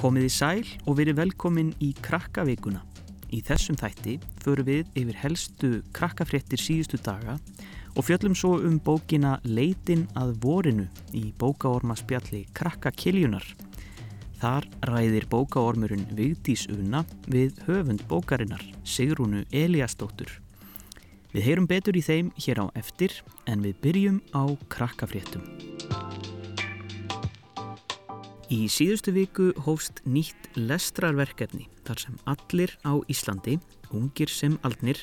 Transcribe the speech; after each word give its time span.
Komið 0.00 0.24
í 0.24 0.28
sæl 0.32 0.68
og 0.88 0.94
verið 0.96 1.18
velkomin 1.18 1.74
í 1.84 1.90
krakkaveikuna. 2.00 2.78
Í 3.36 3.42
þessum 3.44 3.76
þætti 3.76 4.14
förum 4.40 4.64
við 4.64 4.86
yfir 4.96 5.18
helstu 5.20 5.68
krakkafréttir 5.92 6.62
síðustu 6.62 6.96
daga 7.04 7.34
og 7.92 8.06
fjöllum 8.08 8.32
svo 8.32 8.54
um 8.64 8.78
bókina 8.80 9.34
Leitin 9.44 10.06
að 10.16 10.32
vorinu 10.40 10.86
í 11.12 11.34
bókaormaspjalli 11.36 12.46
Krakkakiljunar. 12.56 13.44
Þar 14.40 14.70
ræðir 14.88 15.28
bókaormurinn 15.28 16.08
Vigdís 16.16 16.64
Una 16.72 17.04
við 17.28 17.60
höfund 17.68 18.06
bókarinnar 18.08 18.64
Sigrúnu 18.88 19.44
Eliasdóttur. 19.52 20.32
Við 21.36 21.44
heyrum 21.44 21.68
betur 21.68 22.00
í 22.00 22.00
þeim 22.00 22.32
hér 22.40 22.64
á 22.64 22.66
eftir 22.72 23.20
en 23.44 23.60
við 23.60 23.76
byrjum 23.84 24.22
á 24.32 24.48
krakkafréttum. 24.72 25.44
Í 28.50 28.64
síðustu 28.66 29.12
viku 29.14 29.52
hófst 29.62 30.00
nýtt 30.10 30.48
lestrarverkefni 30.58 31.68
þar 31.86 32.00
sem 32.02 32.16
allir 32.32 32.72
á 32.82 32.98
Íslandi, 33.06 33.60
ungir 33.94 34.26
sem 34.26 34.56
aldnir, 34.66 34.98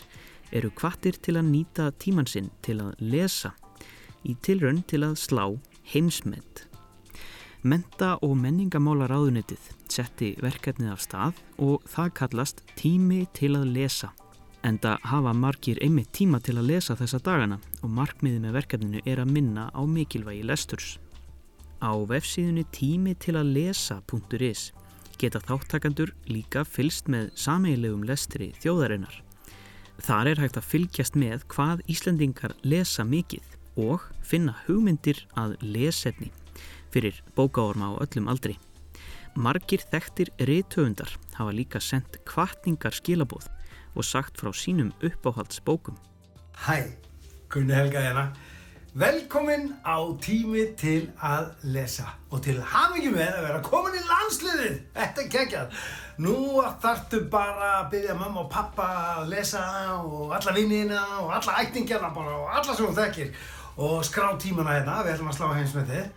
eru 0.51 0.67
kvattir 0.75 1.15
til 1.23 1.37
að 1.39 1.47
nýta 1.53 1.85
tímansinn 1.95 2.49
til 2.65 2.81
að 2.83 2.99
lesa 2.99 3.53
í 4.27 4.35
tilraun 4.43 4.83
til 4.91 5.05
að 5.07 5.15
slá 5.21 5.45
heimsmynd. 5.93 6.65
Menta 7.63 8.17
og 8.19 8.35
menningamála 8.35 9.07
ráðunitið 9.07 9.71
setti 9.91 10.33
verkefnið 10.43 10.91
af 10.91 11.07
stað 11.07 11.41
og 11.63 11.87
það 11.87 12.13
kallast 12.19 12.63
tími 12.75 13.23
til 13.31 13.55
að 13.55 13.71
lesa. 13.79 14.11
Enda 14.67 14.97
hafa 15.07 15.31
margir 15.31 15.79
einmitt 15.79 16.11
tíma 16.11 16.43
til 16.43 16.59
að 16.59 16.73
lesa 16.73 16.99
þessa 16.99 17.23
dagana 17.23 17.61
og 17.79 17.95
markmiðið 17.95 18.43
með 18.43 18.59
verkefninu 18.59 19.07
er 19.07 19.23
að 19.23 19.35
minna 19.39 19.69
á 19.71 19.81
mikilvægi 19.87 20.43
lesturs. 20.43 20.97
Á 21.77 21.93
vefsíðunni 22.09 22.65
tími 22.73 23.13
til 23.21 23.35
að 23.37 23.51
lesa.is 23.53 24.71
geta 25.21 25.41
þáttakandur 25.45 26.13
líka 26.29 26.63
fylst 26.65 27.09
með 27.09 27.29
sameilegum 27.37 28.05
lestri 28.05 28.51
þjóðarinnar. 28.61 29.21
Þar 30.01 30.31
er 30.31 30.41
hægt 30.41 30.57
að 30.57 30.69
fylgjast 30.71 31.17
með 31.17 31.45
hvað 31.53 31.81
Íslandingar 31.89 32.53
lesa 32.65 33.05
mikið 33.05 33.55
og 33.77 34.05
finna 34.25 34.55
hugmyndir 34.65 35.23
að 35.37 35.55
lesetni 35.61 36.31
fyrir 36.93 37.21
bókaorma 37.37 37.93
á 37.93 38.01
öllum 38.05 38.29
aldri. 38.31 38.57
Margir 39.37 39.83
þekktir 39.91 40.31
reytöfundar 40.49 41.11
hafa 41.37 41.53
líka 41.53 41.81
sendt 41.81 42.17
kvartningar 42.25 42.95
skilabóð 42.97 43.49
og 43.93 44.05
sagt 44.05 44.37
frá 44.41 44.49
sínum 44.53 44.89
uppáhaldsbókum. 45.05 45.97
Hæ, 46.57 46.89
Gunni 47.49 47.73
Helga 47.73 48.01
hérna. 48.01 48.31
Velkomin 48.97 49.75
á 49.85 50.01
tími 50.17 50.63
til 50.73 51.11
að 51.21 51.51
lesa 51.69 52.15
og 52.33 52.39
til 52.41 52.55
hafingi 52.65 53.11
með 53.13 53.27
að 53.29 53.43
vera 53.45 53.59
komin 53.61 53.93
í 53.93 54.01
landsliðið. 54.07 54.79
Þetta 54.95 55.21
er 55.21 55.27
geggjað. 55.35 55.75
Nú 56.25 56.33
þartu 56.81 57.19
bara 57.29 57.67
að 57.75 57.91
byggja 57.91 58.15
mamma 58.17 58.41
og 58.41 58.49
pappa 58.49 58.87
að 59.19 59.29
lesa 59.35 59.61
og 59.99 60.33
alla 60.39 60.55
vinnina 60.55 61.03
og 61.19 61.29
alla 61.37 61.59
ættingjarna 61.61 62.09
bara 62.15 62.39
og 62.39 62.49
alla 62.55 62.73
sem 62.73 62.87
þú 62.87 62.97
þekkir 62.97 63.45
og 63.85 63.95
skrá 64.09 64.31
tímana 64.41 64.79
hérna. 64.79 64.97
Við 65.05 65.13
ætlum 65.13 65.29
að 65.29 65.37
slá 65.37 65.53
heims 65.53 65.77
með 65.77 65.93
þið. 65.93 66.09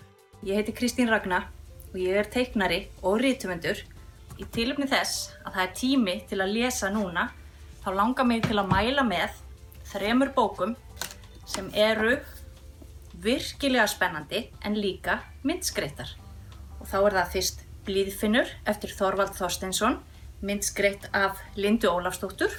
Ég 0.48 0.62
heiti 0.62 0.78
Kristín 0.80 1.12
Ragnar 1.12 1.52
og 1.92 2.00
ég 2.00 2.16
er 2.16 2.32
teiknari 2.32 2.82
og 3.04 3.20
rítumundur. 3.20 3.84
Í 4.40 4.48
tilöfni 4.56 4.88
þess 4.88 5.34
að 5.44 5.52
það 5.52 5.64
er 5.68 5.78
tími 5.84 6.18
til 6.32 6.40
að 6.40 6.56
lesa 6.56 6.94
núna 6.96 7.28
þá 7.84 7.92
langar 7.92 8.32
mig 8.32 8.48
til 8.48 8.56
að 8.56 8.72
mæla 8.72 9.04
með 9.04 9.36
þremur 9.92 10.32
bókum 10.32 10.78
sem 11.44 11.68
eru 11.76 12.16
virkilega 13.22 13.86
spennandi 13.90 14.46
en 14.64 14.76
líka 14.80 15.20
myndskreittar. 15.44 16.14
Og 16.80 16.88
þá 16.88 16.98
er 17.00 17.16
það 17.18 17.32
fyrst 17.34 17.64
Blíðfinnur 17.86 18.50
eftir 18.68 18.92
Þorvald 18.96 19.34
Þorsteinsson, 19.36 19.98
myndskreitt 20.44 21.08
af 21.16 21.40
Lindu 21.56 21.90
Ólafsdóttur. 21.90 22.52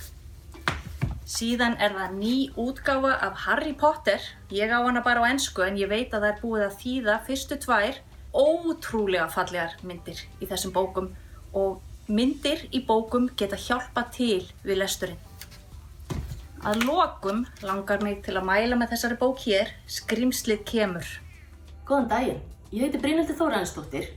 Síðan 1.32 1.78
er 1.80 1.96
það 1.96 2.16
ný 2.20 2.36
útgáfa 2.60 3.14
af 3.24 3.46
Harry 3.46 3.74
Potter. 3.74 4.22
Ég 4.52 4.70
á 4.70 4.84
hana 4.84 5.02
bara 5.06 5.24
á 5.24 5.30
ennsku 5.32 5.64
en 5.64 5.80
ég 5.80 5.90
veit 5.90 6.12
að 6.12 6.26
það 6.26 6.32
er 6.32 6.42
búið 6.42 6.66
að 6.66 6.78
þýða 6.82 7.18
fyrstu 7.30 7.60
tvær 7.66 8.02
ótrúlega 8.32 9.28
fallegar 9.32 9.78
myndir 9.84 10.20
í 10.40 10.48
þessum 10.48 10.76
bókum 10.76 11.12
og 11.58 11.82
myndir 12.12 12.68
í 12.72 12.84
bókum 12.88 13.30
geta 13.38 13.60
hjálpa 13.60 14.08
til 14.12 14.44
við 14.64 14.82
lesturinn. 14.84 15.31
Að 16.62 16.84
lokum 16.86 17.40
langar 17.66 18.04
mig 18.06 18.20
til 18.22 18.36
að 18.38 18.46
mæla 18.46 18.76
með 18.78 18.92
þessari 18.92 19.16
bók 19.18 19.40
hér, 19.48 19.72
Skrimslið 19.90 20.60
kemur. 20.70 21.08
Góðan 21.90 22.10
daginn, 22.12 22.44
ég 22.70 22.84
heiti 22.86 23.00
Brynhildur 23.02 23.38
Þóraðinsdóttir. 23.40 24.12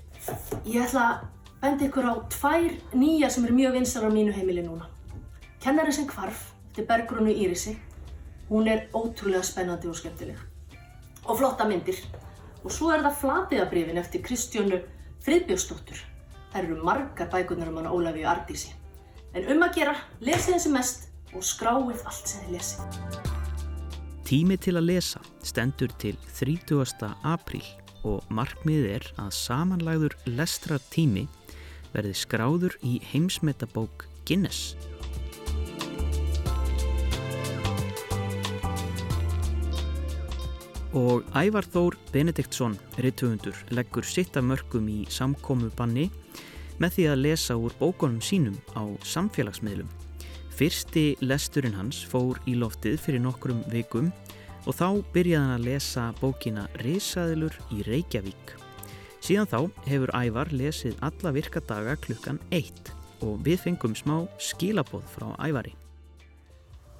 Ég 0.68 0.84
ætla 0.84 1.04
að 1.06 1.22
benda 1.62 1.86
ykkur 1.86 2.08
á 2.12 2.14
tvær 2.34 2.66
nýja 2.92 3.30
sem 3.32 3.46
er 3.48 3.54
mjög 3.56 3.78
vinsar 3.78 4.04
á 4.04 4.12
mínu 4.12 4.34
heimili 4.36 4.60
núna. 4.66 4.90
Kennarinn 5.64 5.96
sem 5.96 6.10
hvarf, 6.10 6.42
þetta 6.74 6.82
er 6.84 6.90
Bergrúnu 6.90 7.32
Írisi. 7.32 7.78
Hún 8.50 8.68
er 8.68 8.90
ótrúlega 8.92 9.40
spennandi 9.48 9.88
og 9.88 9.96
skemmtileg. 9.96 10.36
Og 11.24 11.40
flotta 11.40 11.64
myndir. 11.64 11.96
Og 12.60 12.68
svo 12.68 12.92
er 12.92 13.06
það 13.08 13.18
Flatiðabrifin 13.22 14.02
eftir 14.04 14.20
Kristjónu 14.20 14.82
Friðbjörnsdóttur. 15.24 16.04
Það 16.52 16.60
eru 16.60 16.84
margar 16.84 17.32
bækunar 17.32 17.72
um 17.72 17.80
hana 17.80 17.96
Ólafíu 17.96 18.28
Ardísi. 18.28 18.76
En 19.32 19.48
um 19.48 19.64
að 19.64 19.80
gera, 19.80 19.96
lesið 20.20 20.58
þessi 20.58 20.76
mest 20.76 21.03
og 21.34 21.44
skráið 21.44 22.02
allt 22.06 22.30
sem 22.30 22.44
þið 22.46 22.56
lesið. 22.56 23.32
Tími 24.24 24.56
til 24.56 24.78
að 24.78 24.88
lesa 24.88 25.20
stendur 25.44 25.92
til 26.00 26.16
30. 26.38 27.10
apríl 27.28 27.64
og 28.08 28.24
markmiðið 28.32 28.90
er 28.96 29.06
að 29.20 29.34
samanlæður 29.36 30.16
lestra 30.28 30.78
tími 30.92 31.26
verði 31.94 32.14
skráður 32.16 32.76
í 32.82 32.98
heimsmetabók 33.12 34.06
Guinness. 34.24 34.74
Og 40.94 41.26
Ævar 41.34 41.66
Þór 41.66 41.96
Benediktsson, 42.14 42.76
rituundur, 43.02 43.56
leggur 43.74 44.06
sitt 44.06 44.36
af 44.38 44.46
mörgum 44.46 44.86
í 44.86 45.00
samkómu 45.10 45.72
banni 45.74 46.06
með 46.78 46.96
því 46.98 47.08
að 47.10 47.22
lesa 47.26 47.58
úr 47.58 47.74
bókunum 47.80 48.22
sínum 48.22 48.54
á 48.78 48.86
samfélagsmiðlum. 49.02 50.03
Fyrsti 50.54 51.16
lesturinn 51.18 51.74
hans 51.74 52.04
fór 52.06 52.38
í 52.46 52.54
loftið 52.54 53.00
fyrir 53.02 53.22
nokkrum 53.24 53.64
vikum 53.72 54.12
og 54.64 54.76
þá 54.78 54.88
byrjaði 55.14 55.40
hann 55.42 55.54
að 55.56 55.64
lesa 55.66 56.04
bókina 56.20 56.68
Risaðilur 56.84 57.56
í 57.74 57.82
Reykjavík. 57.88 58.54
Síðan 59.24 59.50
þá 59.50 59.58
hefur 59.88 60.12
Ævar 60.14 60.52
lesið 60.54 60.94
alla 61.02 61.34
virkadaga 61.34 61.96
klukkan 62.06 62.38
1 62.54 62.92
og 63.26 63.40
við 63.42 63.64
fengum 63.66 63.96
smá 63.98 64.20
skilabóð 64.38 65.08
frá 65.16 65.32
Ævari. 65.42 65.74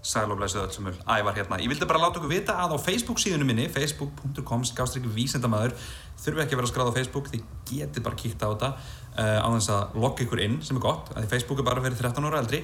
Sæl 0.04 0.28
og 0.28 0.36
blæsið 0.36 0.60
öll 0.60 0.72
sem 0.74 0.88
er 0.90 0.96
ævar 1.08 1.36
hérna. 1.38 1.58
Ég 1.62 1.70
vildi 1.72 1.86
bara 1.88 2.02
láta 2.02 2.20
okkur 2.20 2.28
vita 2.28 2.58
að 2.60 2.74
á 2.76 2.78
Facebook 2.84 3.20
síðunum 3.22 3.48
minni, 3.48 3.70
facebook.com 3.72 4.66
skástrygg 4.68 5.06
vísendamæður, 5.16 5.72
þurfi 6.20 6.44
ekki 6.44 6.56
að 6.56 6.60
vera 6.60 6.70
skráð 6.70 6.90
á 6.92 6.96
Facebook, 6.98 7.30
þið 7.32 7.46
getið 7.70 8.04
bara 8.04 8.20
kíkt 8.20 8.44
á 8.44 8.52
þetta 8.52 8.70
uh, 8.74 9.38
á 9.40 9.48
þess 9.48 9.70
að 9.72 9.96
logga 10.04 10.26
ykkur 10.26 10.42
inn 10.44 10.58
sem 10.66 10.76
er 10.76 10.84
gott, 10.84 11.08
að 11.14 11.24
því 11.24 11.30
Facebook 11.32 11.62
er 11.62 11.68
bara 11.70 11.86
fyrir 11.86 11.96
13 12.02 12.28
ára 12.28 12.42
eldri. 12.44 12.60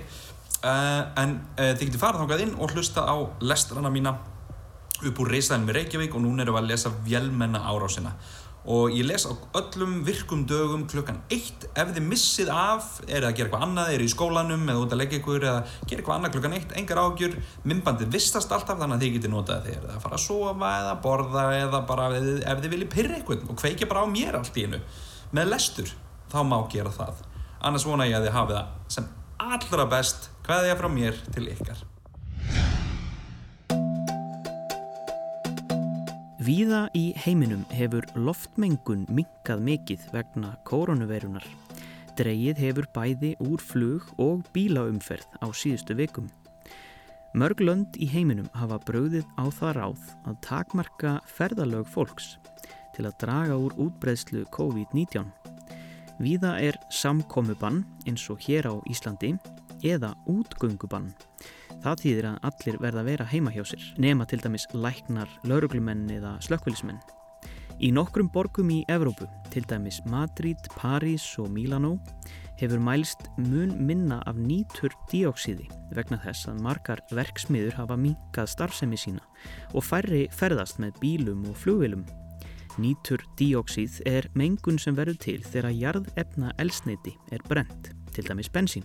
Uh, 0.61 1.01
en 1.23 1.39
uh, 1.57 1.73
þið 1.73 1.87
getið 1.87 2.03
farað 2.03 2.27
þángað 2.27 2.45
inn 2.45 2.55
og 2.61 2.77
hlusta 2.77 3.07
á 3.09 3.17
lestrana 3.41 3.95
mína 3.95 4.19
upp 5.01 5.25
úr 5.25 5.33
reysaðin 5.33 5.65
með 5.65 5.79
Reykjavík 5.79 6.13
og 6.13 6.27
núna 6.27 6.45
erum 6.45 6.59
við 6.59 6.61
að 6.61 6.71
lesa 6.75 6.93
Vjelmenna 7.07 7.65
árásina 7.65 8.13
og 8.69 8.93
ég 8.93 9.07
les 9.09 9.25
á 9.25 9.33
öllum 9.57 10.03
virkum 10.05 10.45
dögum 10.47 10.85
klukkan 10.89 11.21
eitt. 11.33 11.65
Ef 11.73 11.93
þið 11.95 12.07
missið 12.07 12.51
af 12.53 12.89
er 13.09 13.25
að 13.25 13.37
gera 13.39 13.49
eitthvað 13.49 13.65
annað, 13.67 13.93
er 13.95 14.05
í 14.05 14.09
skólanum 14.13 14.67
eða 14.69 14.85
út 14.85 14.95
að 14.95 15.01
leggja 15.01 15.21
ykkur 15.21 15.47
eða 15.49 15.63
gera 15.87 16.01
eitthvað 16.01 16.17
annað 16.17 16.35
klukkan 16.37 16.57
eitt 16.59 16.75
engar 16.81 17.03
ágjur, 17.05 17.37
myndbandið 17.65 18.13
vistast 18.15 18.53
alltaf 18.53 18.81
þannig 18.83 18.99
að 18.99 19.05
þið 19.07 19.15
getið 19.17 19.35
notað 19.35 19.69
þegar 19.69 19.87
það 19.89 20.05
fara 20.05 20.19
að 20.19 20.25
sofa 20.27 20.73
eða 20.81 20.97
borða 21.07 21.45
eða 21.61 21.83
bara 21.89 22.09
ef, 22.19 22.31
ef 22.45 22.65
þið 22.65 22.75
viljið 22.77 22.93
pyrra 22.97 23.19
eitthvað 23.19 23.47
og 23.49 23.61
kveikja 23.65 23.91
bara 23.91 24.05
á 24.05 24.13
mér 24.13 24.41
allt 24.41 24.61
í 24.61 24.67
einu. 24.69 24.83
Með 25.37 25.55
lestur, 25.55 25.95
þá 26.33 26.41
má 26.45 26.59
gera 26.73 26.93
það. 26.95 27.25
Annars 27.61 27.87
vona 27.89 28.09
ég 28.09 28.19
að 28.19 28.29
þið 28.29 28.37
hafið 28.39 28.61
það 28.61 28.93
sem 28.97 29.15
allra 29.51 29.89
best. 29.97 30.35
Hvað 30.45 30.73
ég 30.73 30.81
frá 30.81 30.93
mér 30.93 31.25
til 31.31 31.49
ykkar 31.53 31.90
Víða 36.51 36.89
í 36.99 37.13
heiminum 37.15 37.61
hefur 37.71 38.03
loftmengun 38.19 39.05
minkað 39.15 39.61
mikið 39.63 40.07
vegna 40.11 40.49
koronaveirunar. 40.67 41.45
Dreyið 42.19 42.63
hefur 42.65 42.89
bæði 42.91 43.31
úr 43.45 43.63
flug 43.63 44.09
og 44.19 44.41
bílaumferð 44.57 45.29
á 45.39 45.47
síðustu 45.55 45.95
vikum. 46.01 46.27
Mörg 47.39 47.63
lönd 47.63 47.95
í 48.03 48.09
heiminum 48.11 48.49
hafa 48.59 48.81
bröðið 48.89 49.29
á 49.39 49.47
það 49.61 49.77
ráð 49.79 50.11
að 50.27 50.41
takmarka 50.49 51.13
ferðalög 51.37 51.87
fólks 51.87 52.33
til 52.97 53.07
að 53.07 53.21
draga 53.23 53.61
úr 53.61 53.77
útbreðslu 53.87 54.43
COVID-19. 54.51 55.31
Víða 56.19 56.57
er 56.59 56.81
samkomubann 56.91 57.85
eins 58.11 58.27
og 58.27 58.43
hér 58.49 58.67
á 58.67 58.75
Íslandi 58.91 59.37
eða 59.87 60.17
útgöngubann. 60.27 61.13
Það 61.81 62.03
þýðir 62.03 62.27
að 62.29 62.43
allir 62.49 62.77
verða 62.83 63.01
að 63.01 63.09
vera 63.09 63.31
heima 63.31 63.55
hjá 63.55 63.63
sér, 63.71 63.87
nema 63.97 64.27
til 64.29 64.41
dæmis 64.43 64.67
læknar, 64.77 65.31
lauruglumenn 65.49 66.11
eða 66.13 66.37
slökkvölismenn. 66.45 67.01
Í 67.81 67.89
nokkrum 67.97 68.29
borgum 68.29 68.69
í 68.75 68.83
Evrópu, 68.93 69.25
til 69.49 69.65
dæmis 69.65 70.03
Madrid, 70.13 70.61
París 70.77 71.25
og 71.41 71.49
Milano, 71.49 71.95
hefur 72.61 72.83
mælst 72.85 73.31
mun 73.41 73.73
minna 73.87 74.21
af 74.29 74.37
nýtur 74.37 74.93
díóksíði 75.09 75.71
vegna 75.97 76.19
þess 76.21 76.51
að 76.51 76.61
margar 76.67 77.01
verksmiður 77.17 77.79
hafa 77.79 77.97
minkað 77.97 78.53
starfsemi 78.53 79.01
sína 79.01 79.25
og 79.73 79.87
færri 79.87 80.27
ferðast 80.37 80.81
með 80.83 81.01
bílum 81.01 81.47
og 81.49 81.57
flugvilum. 81.57 82.05
Nýtur 82.77 83.25
díóksíð 83.41 84.03
er 84.09 84.29
mengun 84.37 84.79
sem 84.79 84.97
verður 84.97 85.23
til 85.25 85.41
þegar 85.41 85.73
jarðefna 85.73 86.53
elsneiti 86.61 87.17
er 87.33 87.41
brent, 87.49 87.95
til 88.13 88.29
dæmis 88.29 88.53
bensín. 88.53 88.85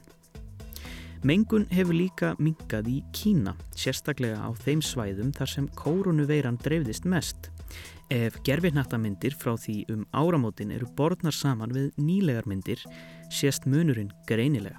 Mengun 1.25 1.63
hefur 1.73 1.95
líka 1.97 2.27
minkað 2.37 2.85
í 2.91 2.99
Kína, 3.09 3.55
sérstaklega 3.73 4.37
á 4.45 4.53
þeim 4.61 4.83
svæðum 4.85 5.31
þar 5.33 5.49
sem 5.49 5.69
kórunuveiran 5.73 6.59
dreifðist 6.61 7.07
mest. 7.09 7.47
Ef 8.13 8.37
gerfinnattamindir 8.45 9.33
frá 9.33 9.55
því 9.57 9.79
um 9.89 10.03
áramótin 10.13 10.75
eru 10.75 10.85
borðnar 10.93 11.33
saman 11.33 11.73
við 11.73 11.97
nýlegar 11.97 12.45
myndir 12.45 12.83
sést 13.33 13.65
munurinn 13.65 14.13
greinilega. 14.29 14.77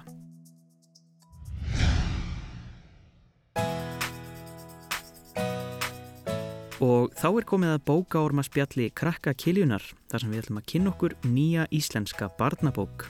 Og 6.79 7.11
þá 7.19 7.27
er 7.33 7.49
komið 7.51 7.75
að 7.75 7.85
bókaorma 7.91 8.47
spjalli 8.47 8.87
Krakka 8.95 9.35
Kiljunar 9.35 9.83
þar 10.07 10.23
sem 10.23 10.31
við 10.31 10.45
ætlum 10.45 10.63
að 10.63 10.67
kynna 10.71 10.95
okkur 10.95 11.19
nýja 11.27 11.67
íslenska 11.75 12.31
barnabók. 12.39 13.09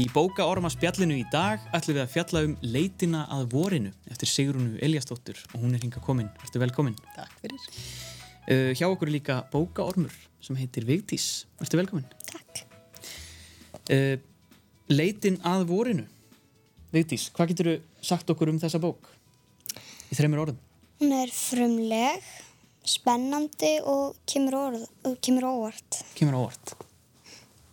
Í 0.00 0.06
bókaorma 0.14 0.70
spjallinu 0.72 1.16
í 1.18 1.24
dag 1.28 1.60
ætlum 1.76 1.98
við 1.98 2.02
að 2.06 2.12
fjalla 2.14 2.40
um 2.46 2.52
leitina 2.64 3.24
að 3.34 3.42
vorinu 3.52 3.90
eftir 4.08 4.30
Sigrunu 4.30 4.78
Eliastóttur 4.80 5.36
og 5.50 5.58
hún 5.60 5.74
er 5.76 5.82
hinga 5.82 6.00
komin. 6.00 6.30
Ertu 6.40 6.62
velkomin? 6.62 6.94
Takk 7.16 7.34
fyrir. 7.42 7.66
Uh, 8.46 8.70
hjá 8.78 8.86
okkur 8.86 9.10
er 9.10 9.14
líka 9.18 9.36
bókaormur 9.52 10.14
sem 10.40 10.56
heitir 10.56 10.86
Vigdís. 10.88 11.26
Ertu 11.60 11.76
velkomin? 11.76 12.06
Takk. 12.30 12.62
Uh, 13.90 14.14
leitin 14.88 15.36
að 15.44 15.66
vorinu. 15.68 16.06
Vigdís, 16.94 17.28
hvað 17.36 17.52
getur 17.52 17.70
sagt 18.00 18.32
okkur 18.32 18.54
um 18.54 18.62
þessa 18.62 18.80
bók? 18.80 19.10
Í 20.08 20.16
þreymur 20.16 20.46
orðum. 20.46 20.62
Hún 21.02 21.12
er 21.18 21.34
frumleg, 21.34 22.32
spennandi 22.88 23.76
og 23.84 24.16
kemur, 24.24 24.56
orð, 24.62 24.88
kemur 25.20 25.50
óvart. 25.50 26.00
Kemur 26.16 26.40
orð. 26.46 26.74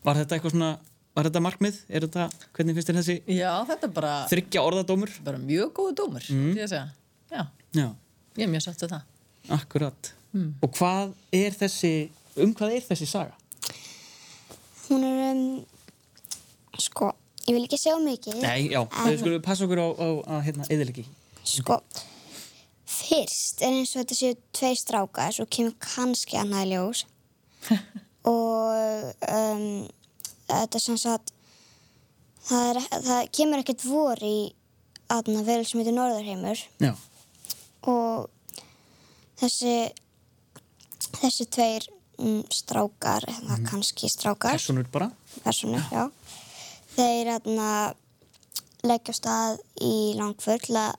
Var 0.04 0.24
þetta 0.26 0.38
eitthvað 0.42 0.58
svona, 0.58 0.76
var 1.18 1.28
þetta 1.28 1.42
markmið? 1.42 1.78
Er 1.90 2.06
þetta, 2.06 2.28
hvernig 2.54 2.78
finnst 2.78 2.92
þér 2.92 3.00
þessi 3.00 3.16
Já, 3.40 3.52
þetta 3.72 3.90
bara, 3.96 4.14
þryggja 4.30 4.64
orðadómur? 4.70 5.14
bara 5.26 5.42
mjög 5.42 5.72
góðu 5.80 5.96
dómur, 5.98 6.28
mm. 6.30 6.52
ég 6.54 6.68
að 6.68 6.74
segja. 6.76 6.88
Já, 7.34 7.44
Já, 7.74 7.88
ég 8.38 8.46
er 8.46 8.52
mjög 8.54 8.66
sátt 8.68 8.84
við 8.86 8.94
það. 8.94 9.08
akkurat. 9.58 10.12
Og 10.62 10.70
hvað 10.78 11.16
er 11.34 11.56
þessi, 11.58 11.94
um 12.44 12.54
hvað 12.54 12.76
er 12.78 12.86
þessi 12.92 13.08
saga? 13.10 13.34
Hún 14.88 15.04
er, 15.08 15.24
um, 15.32 15.42
sko, 16.80 17.10
ég 17.48 17.58
vil 17.58 17.66
ekki 17.66 17.82
segja 17.82 17.98
mikið. 18.04 18.38
Nei, 18.44 18.70
já, 18.70 18.82
En- 18.86 19.10
við 19.10 19.20
skulum 19.24 19.42
passa 19.42 19.66
okkur 19.66 19.82
á, 19.82 19.88
á, 19.98 20.08
á 20.22 20.36
hérna, 20.46 20.70
eðilegi. 20.70 21.08
Sko, 21.48 21.82
fyrst 22.86 23.64
er 23.66 23.74
eins 23.74 23.96
og 23.96 24.04
þetta 24.04 24.20
séu 24.22 24.38
tvei 24.54 24.76
strákar, 24.78 25.34
svo 25.34 25.48
kemur 25.50 25.74
kannski 25.82 26.38
annað 26.38 26.68
í 26.68 26.76
ljós. 26.76 27.06
og 28.28 29.14
um, 29.34 29.88
þetta 30.48 30.82
sem 30.82 30.98
sagt, 31.00 31.34
það, 32.48 32.72
er, 32.72 32.82
það 33.10 33.30
kemur 33.40 33.64
ekkert 33.64 33.86
vor 33.88 34.24
í 34.24 34.38
aðna 35.14 35.44
vel 35.48 35.62
sem 35.68 35.80
heitir 35.82 35.96
Norðurheimur. 35.96 36.64
Já, 36.84 36.94
og 37.88 38.28
þessi 39.40 39.78
þessi 41.18 41.48
tveir 41.54 41.88
mm, 42.20 42.44
strákar 42.54 43.26
eða 43.32 43.60
kannski 43.68 44.10
strákar. 44.12 44.58
Personur 44.58 44.90
bara. 44.92 45.10
personur, 45.44 45.84
já. 45.92 46.08
þeir 46.96 47.34
aðna 47.38 47.72
leggja 48.88 49.16
stað 49.16 49.62
í 49.84 50.16
langför 50.18 50.62
til 50.64 50.78
að 50.80 50.96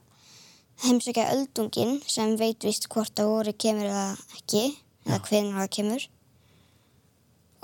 heimsækja 0.83 1.31
öldungin 1.33 1.97
sem 2.07 2.35
veit 2.39 2.63
vist 2.63 2.87
hvort 2.91 3.19
að 3.19 3.31
voru 3.33 3.53
kemur 3.59 3.89
eða 3.89 4.09
ekki 4.37 4.63
eða 5.05 5.21
hvernig 5.27 5.57
það 5.57 5.71
kemur. 5.75 6.07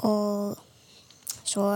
Og 0.04 0.64
svo 1.50 1.68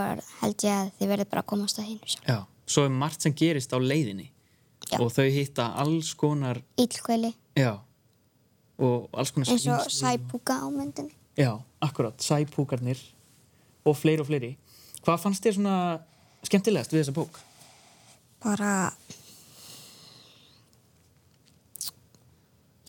held 0.42 0.64
ég 0.66 0.74
að 0.76 0.92
þið 1.00 1.12
verður 1.14 1.30
bara 1.32 1.44
að 1.44 1.50
komast 1.54 1.80
að 1.82 1.90
hinn 1.92 2.00
Já. 2.28 2.40
Svo 2.70 2.84
er 2.86 2.94
margt 2.94 3.22
sem 3.26 3.34
gerist 3.34 3.74
á 3.74 3.78
leiðinni 3.82 4.28
Já. 4.90 4.98
og 5.02 5.12
þau 5.14 5.28
hitta 5.34 5.68
alls 5.82 6.14
konar, 6.18 6.62
Íllkvæli 6.82 7.34
já, 7.60 7.76
og 8.80 9.10
alls 9.14 9.32
konar 9.36 9.50
og 9.54 9.60
skrímsli. 9.60 10.00
sæpúka 10.00 10.60
á 10.62 10.68
myndinni 10.74 11.14
Já, 11.38 11.54
akkurat, 11.82 12.18
sæpúkarnir 12.20 13.00
og 13.88 13.96
fleiri 13.96 14.20
og 14.22 14.28
fleiri. 14.28 14.50
Hvað 15.06 15.22
fannst 15.24 15.46
þér 15.46 15.56
svona 15.56 15.76
skemmtilegast 16.44 16.92
við 16.94 17.04
þessa 17.06 17.16
bók? 17.16 17.40
bara 18.44 18.92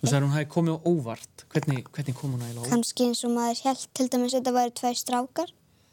Þú 0.01 0.09
sagði 0.09 0.17
að 0.17 0.25
hún 0.25 0.33
hafi 0.35 0.49
komið 0.55 0.77
á 0.77 0.79
óvart. 0.89 1.43
Hvernig, 1.53 1.89
hvernig 1.93 2.17
kom 2.17 2.33
hún 2.33 2.41
eiginlega 2.45 2.57
á 2.57 2.65
óvart? 2.65 2.73
kannski 2.73 3.07
eins 3.11 3.21
og 3.29 3.33
maður 3.37 3.59
held 3.67 3.83
til 3.99 4.07
dæmis 4.09 4.33
að 4.33 4.39
þetta 4.41 4.53
væri 4.57 4.73
tvei 4.81 4.93
strákar 4.97 5.51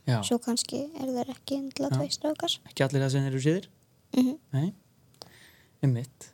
Já, 0.07 0.21
svo 0.23 0.37
kannski 0.39 0.85
er 0.95 1.09
það 1.11 1.31
ekki 1.33 1.57
endilega 1.59 1.97
tvei 1.99 2.09
strákar 2.15 2.53
ekki 2.69 2.85
allir 2.85 3.03
það 3.03 3.11
sem 3.15 3.25
eru 3.27 3.41
síðir? 3.43 3.65
Mhm. 4.15 4.37
Nei, 4.55 4.69
einmitt. 5.83 6.29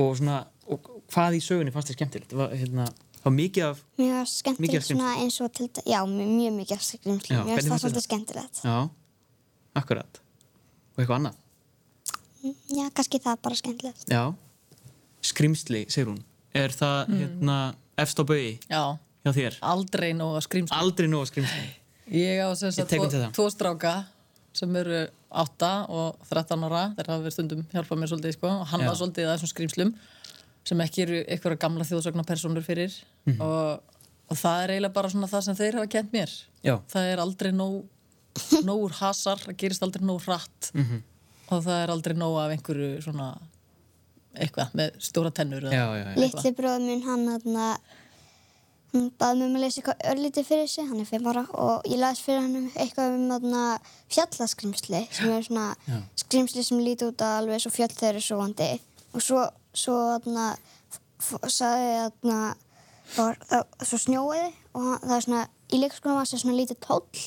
Og 0.00 0.14
svona, 0.16 0.38
og 0.70 0.86
hvað 1.12 1.36
í 1.36 1.40
sögunni 1.44 1.72
fannst 1.74 1.90
þér 1.92 1.98
skemmtilegt? 1.98 2.32
Var, 2.38 2.54
hérna, 2.56 2.86
var 3.24 3.34
mikið 3.36 3.66
af, 3.66 3.82
mjög 3.98 4.08
Mikið 4.08 4.20
af 4.22 4.30
skemmtilegt 4.32 4.86
svona 4.88 5.10
eins 5.20 5.36
og 5.44 5.52
til 5.52 5.68
já, 5.84 6.00
mjög, 6.08 6.30
mjög 6.38 6.54
mikið 6.56 6.76
af 6.78 6.86
skrimsli 6.86 7.36
Já, 7.36 7.42
mjög 7.44 7.80
svolítið 7.84 8.06
skemmtilegt 8.06 8.62
já, 8.64 8.76
akkurat. 9.76 10.20
Og 10.96 11.02
eitthvað 11.04 11.18
annað? 11.20 11.36
já, 12.72 12.86
kannski 12.96 13.20
það 13.20 13.42
bara 13.44 13.54
skemmtilegt 13.60 14.08
Já. 14.08 14.22
Skrimsli, 15.20 15.84
segir 15.92 16.08
hún. 16.08 16.22
Er 16.56 16.72
það, 16.72 17.10
hérna, 17.12 17.58
efst 18.00 18.16
á 18.16 18.24
baui 18.24 18.56
Já, 18.70 18.96
hjá 19.26 19.32
þér? 19.36 19.58
aldrei 19.60 20.14
nóg 20.16 20.38
að 20.38 20.46
skrýmsla. 20.48 20.80
Aldrei 20.80 21.08
nóg 21.12 21.26
að 21.26 21.32
skrimsli. 21.34 21.66
Ég 22.10 22.40
á 22.42 22.48
sagt 22.58 22.88
tek 22.90 23.00
tvo, 23.06 23.28
tvo 23.36 23.46
stráka 23.52 23.92
sem 24.56 24.74
eru 24.80 25.04
8 25.30 25.68
og 25.88 26.16
13 26.28 26.64
ára. 26.66 26.84
Þeir 26.96 27.06
hafa 27.12 27.22
verið 27.22 27.34
stundum 27.36 27.60
hjálpað 27.70 28.00
mér 28.02 28.10
svolítið, 28.10 28.34
sko, 28.34 28.48
og 28.50 28.66
hann 28.72 28.82
var 28.86 28.96
svolítið 28.98 29.28
að 29.28 29.36
þessum 29.36 29.52
skrýmslum 29.52 29.92
sem 30.66 30.82
ekki 30.84 31.04
eru 31.06 31.20
einhverja 31.30 31.60
gamla 31.62 31.86
þjóðsagnapersonur 31.88 32.64
fyrir 32.66 32.92
Mhm. 33.26 33.40
og, 33.40 33.82
og 34.30 34.36
það 34.36 34.64
er 34.64 34.70
eiginlega 34.74 34.92
bara 34.92 35.08
svona 35.08 35.28
það 35.30 35.42
sem 35.46 35.56
þeir 35.56 35.74
hafa 35.78 35.86
kent 35.94 36.12
mér. 36.12 36.30
Já. 36.64 36.74
Það 36.88 37.12
er 37.12 37.18
aldrei 37.22 37.52
nóg, 37.52 37.84
nógur 38.66 38.92
hasar, 38.98 39.38
það 39.38 39.56
gerist 39.56 39.82
aldrei 39.82 40.04
nóg 40.04 40.20
hratt 40.26 40.70
Mhm. 40.74 41.02
og 41.50 41.62
það 41.64 41.82
er 41.84 41.88
aldrei 41.94 42.14
nóg 42.16 42.36
af 42.42 42.50
einhverju 42.58 43.02
svona 43.02 43.38
eitthvað 44.36 44.72
með 44.78 44.98
stóra 45.02 45.30
tennur 45.34 45.62
eða 45.62 45.72
Já, 45.72 45.86
já, 45.94 46.04
já. 46.14 46.16
litli 46.16 46.52
bróður 46.54 46.86
minn, 46.86 47.02
hann 47.02 47.26
hann 47.28 47.56
hann 48.92 49.10
baði 49.20 49.38
mig 49.38 49.48
um 49.48 49.58
að 49.58 49.64
lesa 49.64 49.80
eitthvað 49.80 50.06
örlítið 50.12 50.48
fyrir 50.48 50.70
sig 50.70 50.88
hann 50.88 51.02
er 51.02 51.08
fimm 51.08 51.28
ára 51.30 51.44
og 51.54 51.86
ég 51.90 52.00
las 52.00 52.22
fyrir 52.24 52.42
hann 52.42 52.70
eitthvað 52.74 53.16
um 53.16 53.28
þarna 53.30 53.64
fjallaskrimsli 54.10 55.04
sem 55.10 55.34
er 55.34 55.46
svona 55.46 55.68
Já. 55.86 56.00
skrimsli 56.24 56.64
sem 56.66 56.82
líti 56.82 57.06
út 57.06 57.22
að 57.22 57.36
alveg 57.42 57.62
svo 57.62 57.72
fjall 57.74 57.92
þeir 57.94 58.10
eru 58.14 58.24
sovandi 58.26 58.70
og 59.14 59.24
svo, 59.24 59.44
svo 59.74 60.00
þarna 60.16 60.48
sagði 61.20 61.94
þarna 62.00 62.40
var, 63.16 63.38
það, 63.48 63.64
svo 63.84 64.00
snjóiði 64.04 64.48
og 64.78 64.90
það 65.04 65.16
er 65.16 65.26
svona 65.26 65.44
í 65.70 65.80
leikskólanum 65.80 66.20
var 66.20 66.30
það 66.30 66.42
svona 66.42 66.58
lítið 66.58 66.80
tóll. 66.86 67.22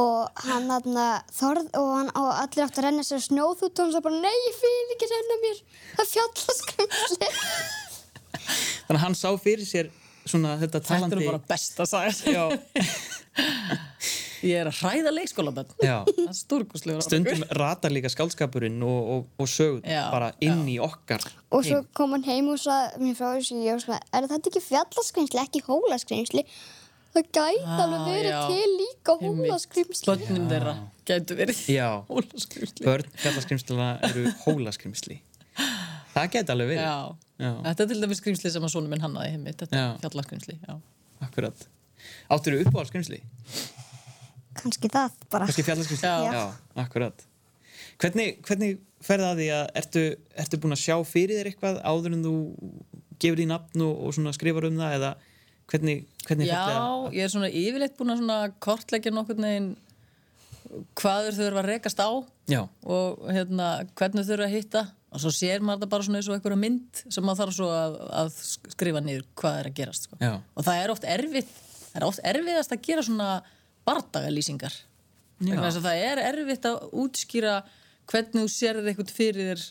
Og 0.00 0.44
hann 0.46 0.70
þarna 0.70 1.06
þorð 1.36 1.66
og, 1.76 1.88
hann, 1.92 2.12
og 2.16 2.28
allir 2.32 2.64
átt 2.64 2.78
að 2.80 2.86
renna 2.86 3.02
sér 3.04 3.20
snjóð 3.20 3.66
út 3.66 3.74
og 3.74 3.82
hann 3.82 3.92
sagði 3.92 4.06
bara 4.06 4.20
nei 4.22 4.38
ég 4.46 4.54
fíl 4.56 4.94
ekki 4.94 5.08
renna 5.10 5.40
mér. 5.42 5.58
Það 5.98 6.04
er 6.04 6.12
fjallaskrimsli 6.14 7.32
Þannig 8.86 8.96
að 8.96 9.02
hann 9.04 9.18
sá 9.18 9.28
fyrir 9.42 9.68
sér 9.68 9.90
svona 10.26 10.56
þetta 10.60 10.80
Þetta 10.80 10.88
talandi... 10.88 11.18
er 11.20 11.30
bara 11.30 11.42
besta 11.52 11.86
saga. 11.86 12.12
Já, 12.36 12.44
Ég 14.42 14.58
er 14.58 14.66
að 14.66 14.78
hræða 14.80 15.12
já. 15.82 15.96
Er 16.28 16.34
stórkustlegur. 16.34 17.02
Stundum 17.06 17.44
ratar 17.54 17.92
líka 17.94 18.10
skálskapurinn 18.10 18.82
og, 18.82 19.10
og, 19.14 19.26
og 19.38 19.48
sögur 19.50 19.82
Já, 19.86 20.08
bara 20.10 20.32
inn 20.42 20.64
í 20.68 20.78
okkar. 20.82 21.22
og 21.52 21.64
svo 21.64 21.82
kom 21.94 22.16
hann 22.16 22.24
heim 22.26 22.48
og 22.50 22.58
sagði 22.58 23.06
mér 23.06 23.18
frá 23.18 23.28
þessu 23.36 23.54
og 23.60 23.66
ég 23.68 23.76
var 23.76 23.84
svona, 23.84 24.00
er 24.18 24.26
þetta 24.32 24.50
ekki 24.50 24.64
fjallaskrimsli 24.66 25.42
ekki 25.44 25.62
hólaskrimsli 25.68 26.44
það 27.12 27.28
gæti 27.28 27.62
Ah, 27.62 27.82
alveg 27.84 28.04
verið 28.08 28.32
já. 28.32 28.42
til 28.50 28.74
líka 28.80 29.16
hólaskrimsli 29.22 30.08
Bönnum 30.10 30.48
þeirra 30.50 30.74
gætu 31.06 31.38
verið 31.38 31.62
Já. 31.70 31.88
hólaskrimsli. 32.10 32.86
Börn 32.86 33.10
fjallaskrimsluna 33.22 33.88
eru 34.10 34.26
hólaskrimsli. 34.46 35.20
Það 36.12 36.30
geti 36.34 36.52
alveg 36.52 36.68
verið. 36.72 36.82
Já. 36.84 36.96
Já. 37.42 37.52
Þetta 37.66 37.82
er 37.86 37.90
til 37.92 38.00
dæmis 38.02 38.20
skrimsli 38.22 38.50
sem 38.54 38.66
að 38.66 38.72
sonum 38.74 38.92
minn 38.92 39.02
hannaði 39.02 39.30
heimitt. 39.34 39.58
Þetta 39.62 39.78
Já. 39.78 39.86
er 39.94 40.02
fjallaskrimsli, 40.04 40.56
já. 40.68 40.74
Akkurat. 41.26 41.66
Áttur 42.34 42.56
þú 42.58 42.66
uppáhaldskrimsli? 42.68 43.20
kannski 44.62 44.88
það 44.92 45.14
bara 45.32 45.46
Kannski 45.48 45.64
fjallaskrimsli? 45.64 46.08
Já. 46.08 46.32
Já, 46.36 46.42
akkurat. 46.84 47.22
Hvernig, 48.02 48.40
hvernig 48.46 48.78
ferði 49.02 49.26
að 49.30 49.38
því 49.40 49.46
að 49.56 49.62
ertu, 49.80 50.02
ertu 50.44 50.58
búin 50.62 50.76
að 50.76 50.82
sjá 50.82 50.96
fyrir 51.08 51.38
þér 51.40 51.50
eitthvað 51.52 51.78
áður 51.88 52.16
en 52.18 52.24
þú 52.26 52.34
gefur 53.22 53.40
því 53.40 53.46
nafn 53.50 53.84
og, 53.86 53.94
og 54.06 54.14
svona 54.16 54.34
skrifar 54.36 54.66
um 54.68 54.76
það 54.82 54.96
eða 54.98 55.12
hvernig, 55.72 56.04
hvernig 56.28 56.50
Já, 56.50 56.60
að- 56.68 57.16
ég 57.16 57.24
er 57.26 57.32
svona 57.32 57.48
yfirleitt 57.50 57.96
búin 57.98 58.12
að 58.12 58.20
svona 58.22 58.38
kortleggja 58.66 59.12
nokkurn 59.14 59.46
veginn 59.48 59.70
hvað 61.00 61.28
þau 61.30 61.38
þurfa 61.40 61.62
að 61.62 61.70
rekast 61.72 62.02
á 62.02 62.10
Já, 62.52 62.60
og 62.84 63.22
hérna, 63.32 63.68
hvernig 63.98 64.26
þau 64.26 64.30
þurfa 64.34 64.48
að 64.50 64.54
hitta 64.58 64.84
og 65.12 65.20
svo 65.22 65.30
sér 65.34 65.60
maður 65.60 65.82
þetta 65.82 65.90
bara 65.92 66.06
svona 66.06 66.20
eins 66.20 66.28
og 66.30 66.36
einhverja 66.38 66.60
mynd 66.62 67.02
sem 67.12 67.24
maður 67.26 67.40
þarf 67.42 67.56
svo 67.58 67.68
að, 67.76 67.96
að 68.22 68.30
skrifa 68.72 69.02
niður 69.04 69.26
hvað 69.42 69.58
er 69.60 69.68
að 69.70 69.76
gerast 69.80 70.08
sko. 70.08 70.18
Og 70.56 70.64
það 70.66 70.80
er 70.82 70.94
oft 70.94 71.04
erfitt 71.16 71.52
það 71.92 72.00
er 72.00 72.06
oft 72.08 72.22
erfiðast 72.32 72.72
að 72.76 72.82
gera 72.88 73.04
svona 73.06 73.28
bardagalýsingar 73.88 74.76
það 75.84 76.02
er 76.08 76.22
erfitt 76.30 76.68
að 76.70 76.84
útskýra 77.04 77.56
hvernig 78.10 78.44
þú 78.44 78.52
sérð 78.56 78.88
eitthvað 78.92 79.10
fyrir 79.16 79.50
þér 79.52 79.64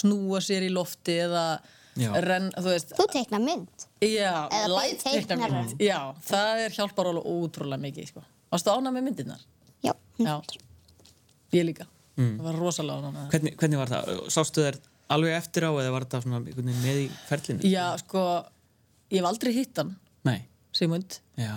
snúa 0.00 0.40
sér 0.42 0.66
í 0.66 0.70
lofti 0.74 1.18
eða 1.26 1.46
renn, 1.96 2.50
þú 2.52 2.68
veist 2.68 2.90
Þú 2.98 3.06
teikna 3.12 3.38
mynd. 3.40 3.84
Já, 4.04 4.32
teikna 5.00 5.36
mynd. 5.40 5.76
Já, 5.80 6.00
það 6.28 6.62
er 6.66 6.74
hjálpar 6.76 7.08
alveg 7.08 7.28
ótrúlega 7.32 7.80
mikið, 7.80 8.10
sko. 8.10 8.24
Varstu 8.52 8.74
ánað 8.74 8.96
með 8.98 9.06
myndirnar? 9.06 9.44
Já. 9.86 9.94
Já. 10.20 10.34
Ég 11.56 11.64
líka. 11.70 11.86
Það 12.16 12.44
var 12.48 12.56
rosalega 12.60 13.10
það. 13.12 13.24
hvernig, 13.34 13.56
hvernig 13.60 13.80
var 13.82 13.90
það? 13.92 14.12
Sástu 14.32 14.62
þér 14.64 14.78
alveg 15.16 15.34
eftir 15.36 15.66
á 15.68 15.70
eða 15.76 15.90
var 15.94 16.06
þetta 16.06 16.22
svona 16.24 16.38
einhvern 16.40 16.70
veginn 16.70 16.82
með 16.86 17.00
í 17.02 17.06
ferlinu? 17.28 17.68
Já, 17.70 17.84
sko, 18.00 18.22
ég 19.12 19.20
hef 19.20 19.28
aldrei 19.28 19.52
hitt 19.54 19.76
hann, 19.82 19.92
Nei, 20.26 20.38
Sigmund, 20.74 21.18
já, 21.38 21.52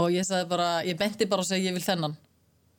og 0.00 0.08
ég 0.14 0.24
sagði 0.26 0.48
bara, 0.50 0.68
ég 0.88 0.96
benti 0.98 1.28
bara 1.30 1.44
og 1.44 1.48
segi 1.50 1.68
ég 1.68 1.76
vil 1.76 1.84
þennan. 1.84 2.16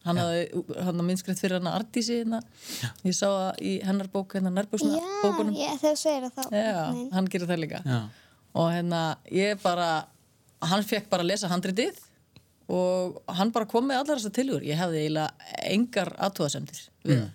Hann 0.02 0.18
hafði, 0.18 0.46
hann 0.74 0.88
hafði 0.90 1.04
minnskrætt 1.06 1.38
fyrir 1.44 1.60
hann 1.60 1.70
Artísi, 1.70 2.16
hérna. 2.24 2.40
Ég 3.06 3.14
sá 3.14 3.28
það 3.30 3.60
í 3.70 3.74
hennar 3.86 4.08
bók, 4.10 4.34
hérna 4.34 4.50
nærbúksna 4.56 4.98
Já, 4.98 5.10
bókunum. 5.22 5.54
ég, 5.54 5.76
þegar 5.78 5.94
þú 5.94 6.00
segir 6.02 6.24
það 6.26 6.34
þá. 6.40 6.56
Já, 6.58 6.80
Nei. 6.96 7.04
hann 7.14 7.28
gerir 7.36 7.52
það 7.52 7.62
líka. 7.62 7.82
já, 7.86 8.00
og 8.58 8.72
hérna 8.74 9.02
ég 9.32 9.62
bara 9.62 9.90
hann 10.72 10.84
fekk 10.90 11.06
bara 11.14 11.22
að 11.24 11.30
lesa 11.36 11.48
handritið 11.54 12.02
og 12.72 13.22
hann 13.38 13.52
bara 13.54 13.68
kom 13.70 13.88
með 13.90 14.02
allar 14.02 14.20
þessar 14.20 14.36
tilugur 14.36 14.66
ég 14.68 14.80
hefði 14.80 15.02
eiginlega 15.06 15.56
engar 15.74 16.12
aðtóðasemdir 16.28 16.84
við 17.08 17.18
það. 17.22 17.32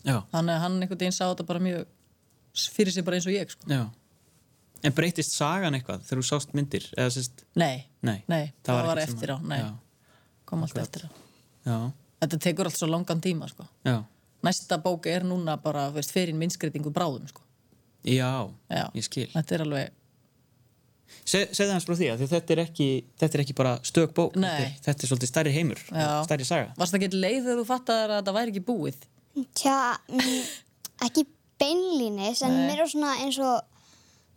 Já, 0.00 0.16
þannig 0.32 0.54
að 0.54 0.62
hann 0.64 0.76
einhvern 0.80 1.00
veginn 1.02 1.16
sá 1.16 1.24
þetta 1.26 1.46
bara 1.48 1.62
mjög 1.64 1.88
fyrir 2.76 2.94
sig 2.94 3.04
bara 3.04 3.18
eins 3.18 3.26
og 3.28 3.34
ég 3.34 3.50
sko. 3.52 3.80
En 4.80 4.94
breytist 4.96 5.34
sagan 5.36 5.76
eitthvað 5.76 6.06
þegar 6.08 6.22
þú 6.22 6.26
sást 6.30 6.54
myndir? 6.56 6.86
Eða 6.96 7.10
sérst, 7.12 7.42
nei, 7.60 7.82
nei, 8.00 8.22
það, 8.64 8.78
var, 8.86 9.00
ekkert 9.02 9.10
sem 9.10 9.18
eftir 9.18 9.32
á. 9.34 9.38
nei, 9.50 9.58
kom 10.48 10.64
allt 10.64 10.78
eftir 10.80 11.04
á. 11.04 11.78
Þetta 12.20 12.38
tekur 12.46 12.70
allt 12.70 12.78
svo 12.80 12.88
langan 12.88 13.20
tíma 13.24 13.48
sko. 13.50 13.66
næsta 14.40 14.78
bók 14.80 15.06
er 15.10 15.24
núna 15.28 15.58
bara 15.60 15.90
veist, 15.92 16.14
fyrir 16.16 16.32
minnskreitingu 16.34 16.92
bráðum 16.96 17.28
sko. 17.28 17.42
já, 18.04 18.48
Já. 18.70 18.86
ég 18.96 19.04
skil. 19.04 19.28
þetta 19.34 19.54
er 19.54 19.64
alveg 19.66 19.92
Se, 21.24 21.44
segðu 21.54 21.72
hans 21.76 21.84
frá 21.86 21.94
því 21.94 22.06
að 22.12 22.22
því 22.22 22.28
þetta 22.32 22.54
er 22.56 22.60
ekki, 22.64 22.86
þetta 23.20 23.36
er 23.38 23.42
ekki 23.44 23.54
bara 23.58 23.72
stök 23.86 24.14
bók, 24.16 24.36
Nei. 24.40 24.48
þetta 24.50 24.64
er, 24.66 24.72
þetta 24.86 25.04
er 25.06 25.10
svolítið 25.12 25.30
stærri 25.30 25.52
heimur, 25.54 25.82
Já. 25.92 26.06
stærri 26.26 26.46
saga. 26.48 26.72
varst 26.78 26.94
það 26.94 27.02
ekki 27.04 27.20
leið 27.20 27.40
þegar 27.44 27.60
þú 27.60 27.66
fattaðir 27.68 28.10
að 28.14 28.20
þetta 28.22 28.34
væri 28.38 28.54
ekki 28.54 28.64
búið 28.70 29.04
Tja, 29.54 29.76
mm, 30.08 30.40
ekki 31.06 31.26
beinlínis, 31.60 32.42
en 32.42 32.56
Nei. 32.56 32.64
mér 32.72 32.82
er 32.84 32.90
svona 32.90 33.12
eins 33.22 33.38
og 33.38 33.60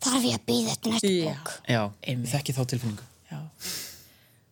þarf 0.04 0.28
ég 0.28 0.36
að 0.38 0.46
býða 0.52 0.76
eftir 0.76 0.92
næstu 0.94 1.14
Já. 1.16 1.32
bók. 1.32 1.54
Já, 1.72 1.82
Einmitt. 2.12 2.32
þekki 2.36 2.54
þá 2.60 2.62
tilfinningu. 2.74 3.08
já, 3.32 3.40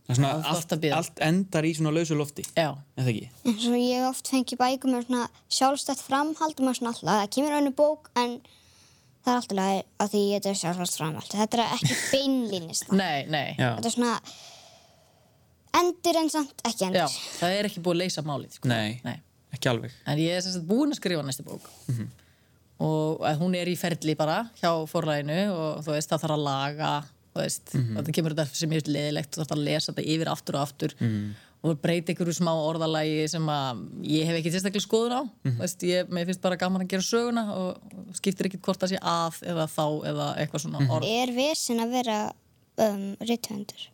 Það 0.02 0.10
er 0.12 0.18
svona, 0.18 0.32
Það 0.32 0.40
er 0.42 0.48
allt, 0.52 0.58
oft 0.58 0.72
að 0.76 0.80
bíða. 0.84 0.96
allt 0.98 1.20
endar 1.28 1.64
í 1.70 1.74
svona 1.78 1.92
lausu 1.96 2.16
lofti, 2.20 2.44
já, 2.58 2.70
en 2.98 3.04
það 3.06 3.12
ekki? 3.14 3.28
eins 3.46 3.68
og 3.70 3.78
ég 3.80 4.08
oft 4.10 4.32
fengið 4.34 4.58
bækur 4.60 4.92
með 4.92 5.06
svona 5.08 5.28
sjálfstætt 5.60 6.02
framhald 6.04 6.58
og 6.58 6.66
maður 6.66 6.80
svona 6.82 6.92
alltaf, 6.92 7.14
það 7.22 7.30
kemur 7.36 7.56
önnu 7.60 7.72
bók 7.78 8.10
en 8.20 8.34
það 9.22 9.32
er 9.34 9.40
alltaf 9.40 9.58
leið 9.58 9.82
að 10.02 10.12
því 10.14 10.22
þetta 10.34 10.50
er 10.50 10.60
framhald 10.98 11.36
þetta 11.36 11.58
er 11.58 11.76
ekki 11.78 11.98
það 12.12 12.98
nei, 12.98 13.26
nei 13.30 13.48
Já, 13.58 13.70
þetta 13.78 13.88
er 13.92 13.96
svona 13.96 14.16
endur 15.82 16.20
en 16.22 16.32
samt 16.34 16.64
ekki 16.68 16.84
Já, 16.84 16.88
endur 16.90 17.20
það 17.40 17.58
er 17.60 17.70
ekki 17.70 17.84
búið 17.86 17.96
að 17.98 18.02
leysa 18.04 18.24
málið 18.28 18.58
sko. 18.58 18.68
nei, 18.72 18.90
ekki 19.56 19.70
alveg. 19.72 19.94
En 20.08 20.20
ég 20.20 20.36
er 20.38 20.44
sem 20.44 20.56
sagt 20.56 20.68
búin 20.68 20.92
að 20.94 21.00
skrifa 21.00 21.24
næstu 21.28 21.46
bók 21.48 21.70
Mhm. 21.92 22.10
og 22.82 23.20
að 23.30 23.38
hún 23.44 23.56
er 23.56 23.68
í 23.70 23.78
ferli 23.78 24.16
bara 24.18 24.50
hjá 24.62 24.72
forlæginu 24.90 25.40
og 25.54 25.84
þú 25.86 25.92
veist 25.96 26.10
það 26.10 26.24
þarf 26.24 26.36
að 26.38 26.44
laga 26.48 26.92
þú 27.36 27.40
veist, 27.44 27.74
Mhm. 27.76 27.96
þetta 27.98 28.14
kemur 28.18 28.34
þetta 28.36 28.56
sem 28.56 28.70
ég 28.70 28.82
veist 28.82 28.88
leðilegt 28.96 29.32
þú 29.32 29.42
þarf 29.46 29.56
að 29.58 29.64
lesa 29.64 29.92
þetta 29.94 30.08
yfir 30.16 30.28
aftur 30.32 30.56
og 30.56 30.62
aftur 30.68 30.96
Mhm. 31.00 31.36
Og 31.64 31.78
breyta 31.82 32.14
ykkur 32.16 32.32
smá 32.34 32.50
orðalagi 32.58 33.28
sem 33.30 33.46
að 33.54 33.82
ég 34.10 34.26
hef 34.26 34.40
ekki 34.40 34.52
sérstaklega 34.56 34.82
skoðun 34.88 35.14
á 35.14 35.22
Mhm. 35.22 35.56
þú 35.58 35.62
veist, 35.62 35.84
ég, 35.86 36.08
mér 36.10 36.26
finnst 36.26 36.42
bara 36.42 36.58
gaman 36.58 36.82
að 36.82 36.88
gera 36.90 37.02
söguna 37.06 37.44
og 37.54 37.78
skiptir 38.18 38.48
ekki 38.50 38.60
hvort 38.62 38.80
það 38.82 38.94
sé 38.96 39.00
að 39.00 39.42
eða 39.46 39.68
þá 39.70 39.86
eða 40.10 40.28
eitthvað 40.42 40.64
svona 40.66 40.80
Mhm. 40.82 40.90
orð 40.90 41.06
er 41.06 41.34
vesen 41.38 41.78
að 41.80 41.92
vera 41.92 42.32
um, 42.78 43.16
rithöndur 43.22 43.88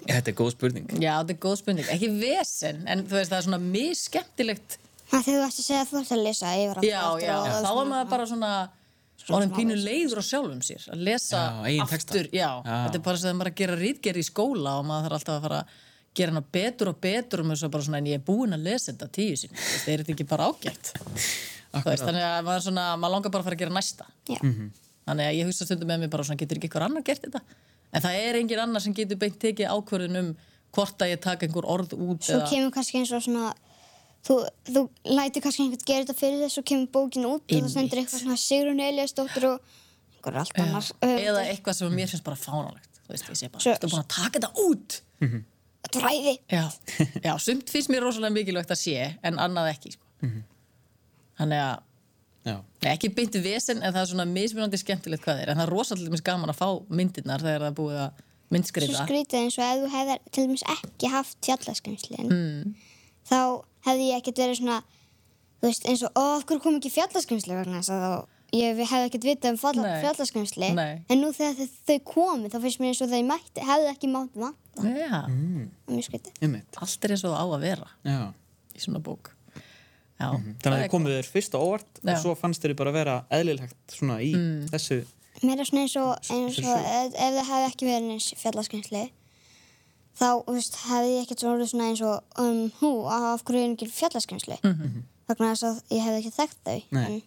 Þetta 0.00 0.28
er 0.30 0.32
góð 0.34 0.50
spurning. 0.54 0.86
Já, 0.96 1.20
þetta 1.20 1.30
er 1.34 1.40
góð 1.42 1.56
spurning, 1.60 1.84
ekki 1.92 2.08
vesen 2.20 2.84
en 2.88 3.02
þú 3.04 3.18
veist 3.18 3.30
það 3.30 3.38
er 3.38 3.42
svona 3.48 3.60
misskemmtilegt 3.60 4.78
þegar 5.10 5.24
þú 5.26 5.42
ætti 5.44 5.60
að 5.60 5.66
segja 5.66 5.80
að 5.82 5.90
þú 5.90 6.00
ætti 6.00 6.14
að 6.16 6.22
lesa 6.24 6.46
yfir 6.56 6.76
aftur 6.76 6.88
Já, 6.88 7.02
og 7.10 7.20
já, 7.20 7.34
og 7.40 7.64
þá 7.66 7.74
var 7.74 7.86
maður 7.90 8.08
bara 8.14 8.26
svona 8.30 8.52
orðin 9.28 9.52
pínu 9.58 9.76
leiður 9.84 10.22
á 10.22 10.24
sjálfum 10.24 10.62
sér 10.64 10.86
að 10.94 11.02
lesa 11.04 11.40
Já, 11.68 11.82
aftur 11.84 12.30
já, 12.32 12.48
Já. 12.64 12.76
þetta 12.86 12.94
er 12.94 13.04
bara 13.10 13.18
sem 13.18 13.36
maður 13.36 13.50
að 13.52 13.58
gera 13.60 13.76
rítgerð 13.76 14.22
í 14.22 14.26
skóla 14.30 14.78
og 14.80 14.86
maður 14.88 15.10
þarf 15.10 15.18
alltaf 15.18 15.36
að 15.36 15.42
fara 15.42 15.60
að 15.60 15.66
gera 16.16 16.34
hana 16.34 16.42
betur 16.42 16.90
og 16.90 17.00
betur 17.00 17.42
og 17.42 17.48
maður 17.48 17.62
svo 17.62 17.70
bara 17.72 17.86
svona 17.86 18.00
en 18.02 18.10
ég 18.10 18.18
er 18.20 18.26
búin 18.26 18.56
að 18.56 18.66
lesa 18.66 18.90
þetta 18.92 19.08
tíu 19.14 19.38
sinni, 19.38 19.56
Þú 19.56 19.70
veist, 19.70 19.88
er 19.88 20.02
þetta 20.02 20.14
ekki 20.16 20.28
bara 20.30 20.50
ágætt? 20.50 20.92
Þú 21.72 21.86
veist, 21.86 22.04
þannig 22.04 22.26
að 22.26 22.38
maður, 22.48 22.64
svona, 22.66 22.86
maður 22.98 23.14
langar 23.14 23.34
bara 23.34 23.44
að 23.44 23.48
fara 23.48 23.58
að 23.58 23.64
gera 23.64 23.74
næsta. 23.76 24.06
Já. 24.26 24.38
þannig 25.06 25.26
að 25.28 25.36
ég 25.38 25.50
hugsa 25.50 25.66
stundum 25.66 25.90
með 25.90 26.02
mér 26.02 26.12
bara 26.12 26.26
svona 26.26 26.40
getur 26.40 26.58
ekki 26.58 26.68
eitthvað 26.68 26.86
annar 26.88 27.04
gert 27.06 27.26
þetta? 27.26 27.40
En 27.90 28.04
það 28.04 28.18
er 28.26 28.38
engin 28.40 28.62
annar 28.62 28.82
sem 28.82 28.94
getur 28.94 29.18
beint 29.18 29.38
tekið 29.42 29.70
ákvörðun 29.70 30.20
um 30.20 30.30
hvort 30.74 31.02
að 31.02 31.12
ég 31.14 31.22
taka 31.24 31.46
einhver 31.46 31.66
orð 31.66 31.94
út 31.96 32.26
svo 32.26 32.38
kemur 32.50 32.72
kannski 32.74 33.00
eins 33.00 33.12
og 33.16 33.24
svona 33.24 33.50
þú, 34.26 34.36
þú 34.68 34.82
lætir 35.10 35.44
kannski 35.44 35.64
einhvern 35.64 35.86
gera 35.88 36.04
þetta 36.04 36.18
fyrir 36.20 36.44
þess 36.44 36.60
og 36.60 36.66
kemur 36.70 36.90
bókin 36.94 37.26
út 37.26 37.42
og 37.42 37.56
það 37.56 37.70
stendur 37.74 38.02
eitthvað 38.02 38.22
svona 38.24 38.38
Sigrun 38.44 38.82
Eliasdóttir 38.86 39.48
og 39.50 39.72
einhver 40.14 40.38
allt 40.44 40.60
annars 40.62 40.92
eða 41.06 41.46
eitthvað 41.48 41.78
sem 41.80 41.96
mér 41.98 42.12
finnst 42.12 42.26
bara 42.26 42.38
fánalegt 42.38 43.00
þú 43.00 43.14
veist, 43.14 43.30
ég 43.32 43.40
sé 43.40 43.50
bara, 43.50 43.64
þú 43.64 43.72
er 43.74 43.88
búin 43.88 44.04
að 44.04 44.12
taka 44.14 44.34
þetta 44.36 44.68
út 44.68 45.00
þetta 45.84 46.02
ræði 46.06 46.34
Já, 46.52 46.64
já, 47.26 47.32
sumt 47.42 47.70
finnst 47.72 47.92
mér 47.92 48.06
rosalega 48.06 48.36
mikilvægt 48.38 48.74
að 48.74 48.82
sé 48.82 49.12
en 49.26 49.38
annað 49.42 49.74
ekki 49.74 49.94
sko. 49.96 50.32
Þannig 51.40 51.62
að 51.68 51.78
Já, 52.40 52.54
nei, 52.56 52.94
ekki 52.94 53.10
beinti 53.12 53.40
vesen 53.44 53.82
en 53.84 53.92
það 53.92 54.00
er 54.00 54.08
svona 54.08 54.24
mismunandi 54.24 54.78
skemmtilegt 54.80 55.26
hvað 55.26 55.42
er 55.42 55.50
en 55.52 55.58
það 55.58 55.66
er 55.66 55.72
rosalega 55.74 56.20
gaman 56.24 56.48
að 56.48 56.56
fá 56.56 56.68
myndirnar 56.88 57.42
þegar 57.44 57.66
það 57.66 57.68
er 57.68 57.74
búið 57.76 57.98
að 58.00 58.22
svo 58.50 58.54
myndskreita 58.54 59.02
skrítið 59.04 59.44
eins 59.44 59.58
og 59.58 59.66
ef 59.66 59.82
þú 59.82 59.90
hefðir 59.94 60.22
til 60.34 60.44
dæmis 60.46 60.64
ekki 60.74 61.10
haft 61.12 61.36
fjallaskrimslin 61.46 62.30
mm. 62.32 62.72
þá 63.28 63.40
hefði 63.86 64.08
ég 64.08 64.22
ekkert 64.22 64.42
verið 64.42 64.58
svona 64.58 64.78
þú 65.60 65.68
veist 65.68 65.86
eins 65.86 66.04
og, 66.08 66.16
hverju 66.48 66.64
kom 66.64 66.78
ekki 66.80 66.94
fjallaskrimsli 66.96 67.58
vegna 67.58 67.82
þess 67.82 67.92
að 67.94 68.06
þá 68.06 68.39
ég 68.56 68.80
hefði 68.80 69.08
ekkert 69.08 69.26
vitað 69.26 69.52
um 69.52 69.58
Nei. 70.76 71.02
en 71.08 71.20
nú 71.22 71.30
þegar 71.34 71.58
þau, 71.58 71.74
þau 71.90 71.98
komi 72.10 72.50
þá 72.50 72.56
finnst 72.64 72.80
mér 72.82 72.92
eins 72.92 73.02
og 73.04 73.12
þau 73.12 73.20
mætti, 73.28 73.66
hefði 73.66 73.90
ekki 73.92 74.10
mátt 74.10 74.38
er 75.90 75.94
mjög 75.96 76.08
skrítið 76.08 76.40
einmitt. 76.46 76.80
allt 76.80 77.06
er 77.06 77.14
eins 77.14 77.24
og 77.26 77.34
það 77.34 77.40
á 77.40 77.46
að 77.46 77.66
vera 77.66 77.88
Já. 78.06 78.18
í 78.74 78.82
svona 78.82 79.02
bók. 79.06 79.32
Já, 80.20 80.26
Þannig 80.36 80.74
að 80.74 80.82
þið 80.82 80.90
komuð 80.92 81.14
þér 81.16 81.30
fyrst 81.34 81.54
á 81.56 81.58
óvart 81.60 82.00
Já. 82.02 82.10
og 82.12 82.18
svo 82.24 82.34
fannst 82.36 82.64
þér 82.64 82.74
bara 82.80 82.92
að 82.92 82.98
vera 83.00 83.14
eðlilegt 83.38 83.94
svona 83.94 84.18
í 84.20 84.34
þessu 84.72 85.00
Mér 85.40 85.62
er 85.62 85.68
svona 85.70 85.86
eins 85.86 85.94
og, 85.96 86.10
eins 86.34 86.58
og 86.60 86.74
ef, 86.76 87.14
ef 87.14 87.36
það 87.38 87.46
hefði 87.48 87.68
ekki 87.70 87.86
verið 87.88 88.10
eins 88.12 88.26
fjallaskrimsli 88.42 89.04
þá 90.20 90.28
veist, 90.50 90.76
hefði 90.90 91.14
ég 91.14 91.22
ekkert 91.24 91.44
svona, 91.46 91.68
svona 91.70 91.86
eins 91.88 92.02
og 92.04 92.42
um, 92.42 92.66
hú, 92.82 92.90
af 93.08 93.46
hverju 93.48 93.62
er 93.62 93.72
ekki 93.72 93.88
fjallaskrimsli? 93.94 94.58
Mm 94.60 95.06
vegna 95.30 95.52
þess 95.54 95.66
að 95.68 95.80
ég 95.94 96.04
hefði 96.04 96.20
ekki 96.20 96.32
þekkt 96.34 96.60
þau 96.66 96.78
Nei. 96.96 97.04
en 97.04 97.18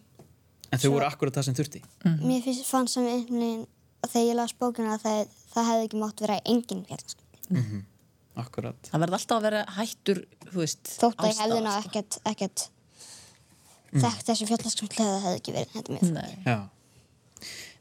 En 0.74 0.82
þau 0.82 0.90
voru 0.96 1.06
akkurat 1.06 1.38
það 1.38 1.46
sem 1.48 1.56
þurfti. 1.58 1.80
Mér 2.24 2.44
finnst 2.44 2.66
fann 2.68 2.90
sem 2.90 3.06
einhvern 3.06 3.40
veginn 3.44 3.64
þegar 4.04 4.26
ég 4.28 4.38
las 4.38 4.54
bókina 4.58 4.94
að 4.98 5.04
það, 5.04 5.34
það 5.54 5.68
hefði 5.70 5.88
ekki 5.88 6.00
mátt 6.02 6.22
vera 6.24 6.38
engin 6.50 6.84
fjallaskrimsli 6.88 7.82
Akkurat 8.42 8.88
það 8.90 9.04
verði 9.04 9.16
alltaf 9.18 9.36
að 9.38 9.44
vera 9.46 9.60
hættur 9.76 10.20
þú 10.50 10.58
veist, 10.60 10.90
þótt 10.98 11.20
að 11.22 11.30
ég 11.30 11.40
hefði 11.44 11.60
ná 11.64 11.70
ekkert, 11.78 12.18
ekkert 12.26 12.64
þekkt 13.94 14.30
þessi 14.30 14.48
fjallaskrimsli 14.50 15.04
eða 15.04 15.14
það 15.14 15.26
hefði 15.28 15.40
ekki 15.40 15.54
verið 15.54 15.76
þetta 15.76 15.94
mjög 15.94 16.12
Nei. 16.16 16.34
Já. 16.48 16.58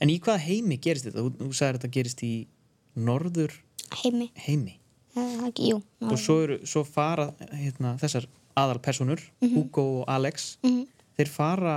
En 0.03 0.11
í 0.13 0.17
hvaða 0.21 0.43
heimi 0.45 0.77
gerist 0.83 1.07
þetta? 1.07 1.23
Þú, 1.23 1.33
þú 1.39 1.57
sagðir 1.57 1.73
að 1.73 1.79
þetta 1.81 1.93
gerist 1.97 2.23
í 2.27 2.31
norður 3.09 3.57
heimi, 4.03 4.29
heimi. 4.45 4.77
Eða 5.13 5.49
ekki, 5.49 5.71
jú 5.73 5.81
og 6.09 6.17
svo, 6.21 6.37
eru, 6.45 6.59
svo 6.69 6.83
fara 6.85 7.27
hérna, 7.53 7.95
þessar 8.01 8.29
aðalpersonur 8.59 9.21
Hugo 9.41 9.85
og 10.01 10.07
Alex. 10.13 10.53
Þeir 11.17 11.29
fara 11.33 11.75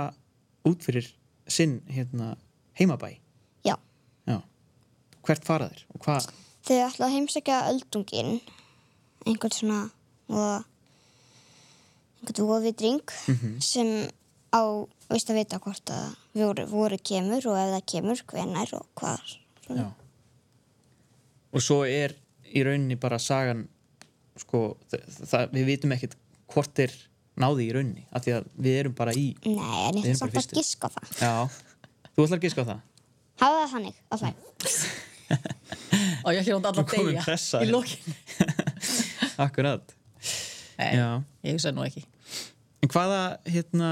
út 0.69 0.83
fyrir 0.85 1.07
sinn 1.47 1.79
hérna, 1.91 2.35
heimabæ 2.79 3.13
já, 3.65 3.75
Já. 4.27 4.41
Hvert 5.23 5.45
fara 5.47 5.69
þeir? 5.71 5.85
Og 5.95 6.03
hvað? 6.05 6.29
þau 6.67 6.77
ætla 6.83 7.07
að 7.07 7.13
heimsækja 7.15 7.57
öldungin 7.71 8.31
einhvern 9.27 9.55
svona 9.55 9.79
og 10.27 10.65
einhvern 12.27 12.49
vofidring 12.49 13.13
sem 13.63 13.91
á, 14.51 14.61
veist 15.07 15.31
að 15.31 15.39
vita 15.39 15.59
hvort 15.63 15.93
að 15.95 16.09
voru, 16.35 16.65
voru 16.67 16.99
kemur 16.99 17.47
og 17.47 17.55
ef 17.59 17.71
það 17.75 17.85
kemur, 17.93 18.23
hvenær 18.31 18.73
og 18.75 18.87
hvað. 18.99 19.35
Og 21.55 21.63
svo 21.63 21.83
er 21.87 22.15
í 22.51 22.63
rauninni 22.67 22.97
bara 22.99 23.19
sagan 23.19 23.67
sko, 24.37 24.75
það, 24.91 25.53
við 25.55 25.69
vitum 25.71 25.95
ekkert 25.95 26.17
hvort 26.51 26.73
þeir 26.77 26.93
náði 27.41 27.67
í 27.67 27.73
rauninni 27.75 28.05
af 28.11 28.23
því 28.25 28.33
að 28.37 28.47
við 28.67 28.77
erum 28.81 28.95
bara 28.97 29.13
í 29.17 29.27
Nei, 29.45 29.55
en 29.55 29.99
ég 30.01 30.11
ætla 30.11 30.19
samt 30.19 30.37
að 30.37 30.41
á 30.87 30.89
það. 30.95 31.09
Já, 31.21 31.33
þú 32.15 32.25
ætlar 32.25 32.39
að 32.39 32.45
giska 32.47 32.63
á 32.63 32.69
það 32.71 32.79
Hafa 33.37 33.57
það 33.61 33.71
þannig, 33.75 33.97
alltaf. 34.15 34.33
og 36.25 36.31
ég 36.33 36.43
Nú 36.81 36.85
komin 36.89 37.11
degja 37.13 37.25
pressa 37.27 37.61
í 37.63 37.69
lókin 37.69 38.15
Akkurat 39.45 39.93
Nei, 40.77 40.91
Já. 40.97 41.07
ég 41.45 41.55
hugsa 41.57 41.71
nú 41.73 41.83
ekki 41.85 42.03
En 42.85 42.91
hvaða, 42.93 43.19
hérna 43.49 43.87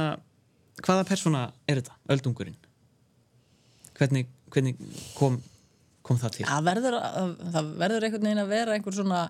hvaða 0.85 1.05
persóna 1.09 1.41
er 1.67 1.79
þetta, 1.79 1.95
öldungurinn? 2.13 2.57
Hvernig, 3.97 4.27
hvernig 4.53 4.75
kom, 5.17 5.39
kom 6.05 6.19
það 6.21 6.35
til? 6.37 6.45
það 6.49 6.65
verður, 6.67 6.97
að- 6.99 7.39
það 7.55 7.69
verður 7.81 8.05
einhvern 8.09 8.27
veginn 8.29 8.43
að 8.43 8.51
vera 8.53 8.75
einhver 8.77 8.97
svona 8.97 9.21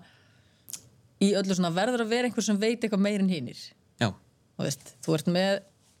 í 1.24 1.30
öllu 1.38 1.56
svona 1.56 1.70
verður 1.76 2.04
að 2.04 2.10
vera 2.12 2.28
einhver 2.28 2.44
sem 2.44 2.58
veit 2.60 2.82
eitthvað 2.84 3.04
meir 3.06 3.22
en 3.24 3.30
hinnir 3.32 3.62
þú 4.56 4.64
veist, 4.66 4.92
þú 5.04 5.14
ert 5.18 5.26
með 5.32 5.54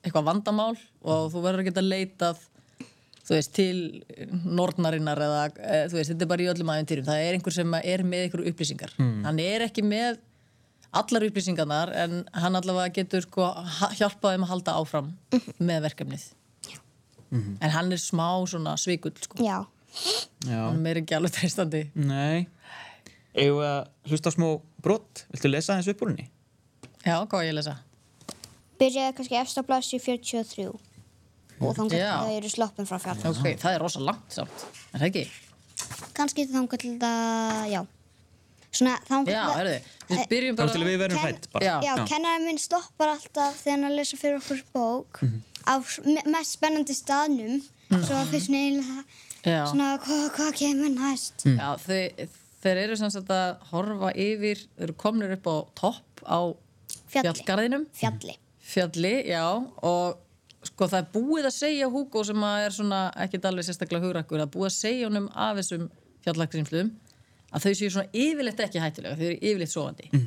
eitthvað 0.06 0.28
vandamál 0.28 0.74
og 1.02 1.32
þú 1.32 1.42
verður 1.44 1.62
að 1.64 1.68
geta 1.70 1.82
leitað 1.84 2.44
þú 3.26 3.34
veist, 3.34 3.52
til 3.56 4.04
nornarinnar 4.46 5.18
eða, 5.26 5.40
e, 5.58 5.80
þú 5.90 5.98
veist, 5.98 6.12
þetta 6.12 6.24
er 6.26 6.30
bara 6.30 6.44
í 6.44 6.48
öllum 6.52 6.70
aðeintýrum 6.74 7.08
það 7.08 7.22
er 7.26 7.36
einhver 7.38 7.56
sem 7.56 7.74
er 7.82 8.04
með 8.06 8.24
einhverju 8.26 8.52
upplýsingar. 8.52 8.92
Hann 9.26 9.40
er 9.42 9.64
ekki 9.66 9.82
með 9.82 10.20
allar 10.96 11.26
upplýsingarnar 11.26 11.90
en 12.04 12.20
hann 12.38 12.56
allavega 12.60 12.94
getur 13.00 13.24
sko 13.26 13.48
ha- 13.50 13.90
hjálpað 13.98 14.36
þeim 14.36 14.46
að 14.46 14.52
halda 14.54 14.76
áfram 14.78 15.08
með 15.58 15.82
verkefnið. 15.88 16.28
En 17.36 17.72
hann 17.74 17.90
er 17.92 17.98
smá 18.00 18.28
svona 18.48 18.76
svikull 18.78 19.12
sko, 19.20 19.42
Já. 19.42 19.58
já. 20.46 20.60
Hann 20.70 20.86
er 20.86 21.00
ekki 21.02 21.16
alveg 21.18 21.34
treystandi. 21.34 21.82
Nei. 21.98 22.46
Að 23.36 23.88
hlusta 24.08 24.30
á 24.30 24.36
smá 24.38 24.46
brott 24.80 25.26
Viltu 25.34 25.50
lesa 25.50 25.74
aðeins 25.74 25.90
upp 25.92 26.00
úr 26.06 26.12
henni? 26.14 26.30
já, 27.04 27.18
hvað 27.26 27.44
ég 27.50 27.56
lesa? 27.58 27.74
Byrjaði 28.80 29.16
kannski 29.16 29.38
efst 29.40 29.58
á 29.58 29.62
blasju 29.66 29.98
43 30.04 30.66
og 30.68 31.72
þannig 31.78 32.00
að 32.04 32.16
það 32.26 32.32
eru 32.36 32.48
sloppin 32.52 32.86
frá 32.88 32.98
fjall. 33.00 33.18
ok, 33.30 33.46
það 33.62 33.74
er 33.74 33.80
rosa 33.80 34.00
langt 34.04 34.34
samt. 34.36 34.64
Er 34.92 35.00
það 35.00 35.06
ekki? 35.08 35.22
Kannski 36.16 36.44
þannig 36.50 36.80
til 36.82 36.94
það, 37.00 37.62
já. 37.72 37.80
Svona 38.76 38.96
þannig 39.08 39.32
já, 39.32 39.42
herðu, 39.56 39.76
við 40.10 40.22
byrjum 40.28 40.56
Þá 40.56 40.60
bara 40.60 40.72
til 40.74 40.84
við 40.84 40.98
verðum 41.00 41.16
Ken- 41.22 41.30
hrætt 41.30 41.46
bara. 41.54 41.64
Já. 41.64 41.74
Já, 41.86 41.92
kennarinn 42.10 42.44
minn 42.50 42.58
stoppar 42.60 43.12
alltaf 43.14 43.56
þegar 43.62 43.72
hann 43.78 43.84
er 43.86 43.90
að 43.94 43.96
lesa 44.02 44.18
fyrir 44.20 44.36
okkur 44.42 44.60
bók 44.76 45.22
á 45.64 45.74
s- 45.80 46.00
me- 46.04 46.26
mest 46.28 46.58
spennandi 46.58 46.92
staðnum. 46.98 47.62
Svo 47.88 48.18
að 48.20 48.32
fyrst 48.34 48.50
neila 48.52 49.04
svona 49.70 49.92
hvað 50.02 50.28
hva 50.36 50.50
kemur 50.58 50.92
næst? 50.92 51.46
Já, 51.46 51.68
þau, 51.80 52.28
þeir 52.66 52.82
eru 52.84 52.96
sem 53.00 53.10
sagt 53.14 53.28
að 53.32 53.56
horfa 53.70 54.12
yfir, 54.12 54.60
þeir 54.76 54.88
eru 54.90 54.96
komnir 55.00 55.32
upp 55.38 55.46
á 55.48 55.56
topp 55.78 56.24
á 56.28 56.38
Fjalli. 57.08 57.32
fjallgarðinum. 57.32 57.86
Fjalli 57.96 58.36
fjalli, 58.66 59.14
já 59.30 59.44
og 59.46 60.22
sko 60.66 60.88
það 60.90 61.02
er 61.02 61.10
búið 61.14 61.48
að 61.48 61.54
segja 61.54 61.90
Hugo 61.92 62.22
sem 62.26 62.46
að 62.48 62.64
er 62.64 62.74
svona 62.74 63.00
ekkert 63.24 63.48
alveg 63.50 63.68
sérstaklega 63.68 64.08
hugrakkur, 64.08 64.42
er 64.42 64.50
búið 64.50 64.70
að 64.70 64.76
segja 64.76 65.10
honum 65.10 65.28
af 65.32 65.60
þessum 65.60 65.86
fjallagrimslum 66.26 66.90
að 67.54 67.66
þau 67.66 67.72
séu 67.78 67.92
svona 67.94 68.10
yfirleitt 68.24 68.62
ekki 68.66 68.82
hættulega 68.82 69.18
þau 69.18 69.26
eru 69.28 69.38
yfirleitt 69.40 69.72
sofandi. 69.72 70.10
Mm. 70.12 70.26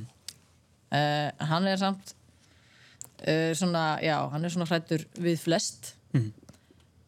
hann 1.51 1.67
er 1.69 1.77
samt 1.77 2.13
uh, 3.27 3.51
svona, 3.53 3.99
já, 4.01 4.15
hann 4.31 4.45
er 4.45 4.53
svona 4.53 4.69
hrættur 4.69 5.03
við 5.19 5.41
flest. 5.43 5.93